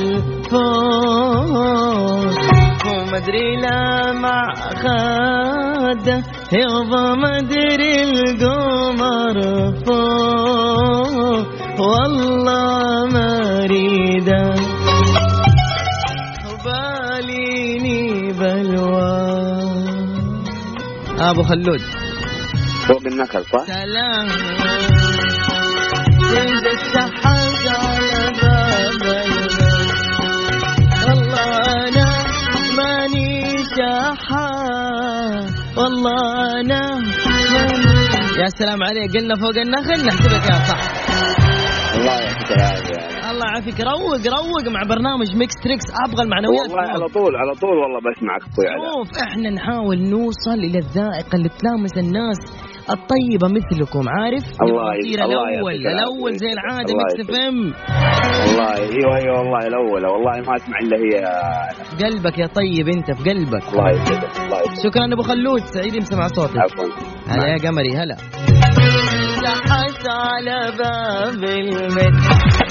فوق 0.52 1.09
ومدري 3.10 3.56
لا 3.62 4.14
مع 4.14 4.54
خاده 4.54 6.24
يابا 6.52 7.16
مدري 7.16 8.04
القمر 8.04 9.38
فوق. 9.86 11.46
والله 11.80 13.06
ما 13.14 13.30
اريده 13.64 14.56
باليني 16.66 18.34
بلوى. 18.34 19.30
أبو 21.20 21.44
خلود. 21.44 21.82
فوق 22.88 23.02
النخل 23.06 23.44
صح؟ 23.46 23.66
سلام. 23.66 24.28
والله 36.04 36.62
أنا 36.62 36.82
ماني 36.96 37.92
يا 38.42 38.48
سلام 38.60 38.84
عليك 38.84 39.12
قلنا 39.18 39.36
فوق 39.36 39.58
النخل 39.66 40.06
نحسبك 40.08 40.46
يا 40.52 40.58
صح 40.70 40.82
الله 42.00 42.16
يعطيك 42.22 42.52
العافية. 42.52 43.30
الله 43.32 43.46
يعافيك. 43.52 43.80
روق 43.82 44.24
روق 44.38 44.66
مع 44.76 44.82
برنامج 44.90 45.36
Mix 45.36 45.54
Trix 45.64 45.86
أبغى 46.08 46.24
المعنويات 46.24 46.62
والله 46.70 46.90
على 46.96 47.08
طول 47.08 47.36
على 47.36 47.54
طول 47.62 47.76
والله 47.82 48.00
بسمعك 48.00 48.42
أخوي 48.42 48.66
شوف 48.88 49.24
إحنا 49.28 49.50
نحاول 49.50 49.98
نوصل 50.10 50.60
إلى 50.68 50.78
الذائقة 50.78 51.34
اللي 51.36 51.50
تلامس 51.60 51.98
الناس. 51.98 52.40
الطيبة 52.90 53.48
مثلكم 53.48 54.10
عارف؟ 54.10 54.44
الله 54.62 54.92
الله 54.92 55.26
الأول. 55.26 55.76
الأول 55.76 56.34
زي 56.38 56.52
العادة 56.52 56.92
الله 56.94 57.04
Mix 57.18 57.30
FM. 57.30 57.74
والله 58.48 58.74
أيوه 58.78 59.18
أيوه 59.18 59.40
والله 59.40 59.68
الاولى 59.68 60.08
والله 60.08 60.36
ما 60.48 60.56
أسمع 60.56 60.78
إلا 60.84 60.98
هي. 60.98 61.14
قلبك 62.04 62.38
يا 62.40 62.48
طيب 62.48 62.88
أنت 62.88 63.12
في 63.12 63.30
قلبك. 63.30 63.64
الله 63.74 63.90
يسعدك 63.90 64.40
الله 64.40 64.62
يسعدك 64.62 64.84
شكرا 64.84 65.14
أبو 65.14 65.22
خلود 65.22 65.60
سعيد 65.60 65.96
مسمع 65.98 66.28
صوتك. 66.28 66.58
عفوا. 66.58 66.86
هلا 67.28 67.48
يا 67.48 67.58
قمري 67.70 67.96
هلا. 67.98 68.16
لحت 69.44 70.08
على 70.10 70.72
باب 70.78 71.44
البيت 71.44 72.69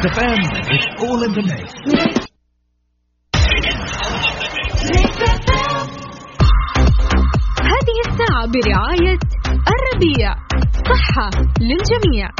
Mix 0.00 0.16
FM, 0.16 0.38
it's 0.70 1.02
all 1.02 1.22
in 1.24 1.32
the 1.32 1.42
mix. 1.42 1.74
هذه 7.58 7.98
الساعة 8.06 8.46
برعاية 8.46 9.18
الربيع. 9.72 10.34
صحة 10.88 11.30
للجميع. 11.60 12.30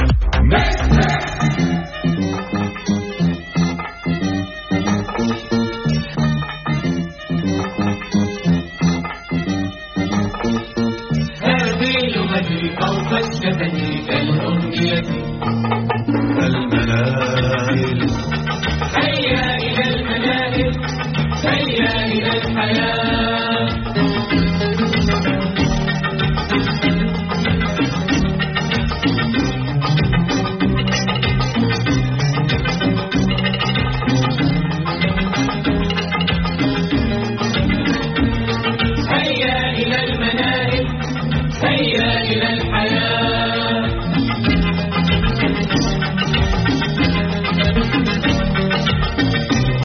المناهل 17.68 18.00
هيا 18.96 19.56
إلى 19.56 19.84
المناهل 19.94 20.72
هيا 21.44 22.06
إلى 22.06 22.32
الحياة. 22.36 23.07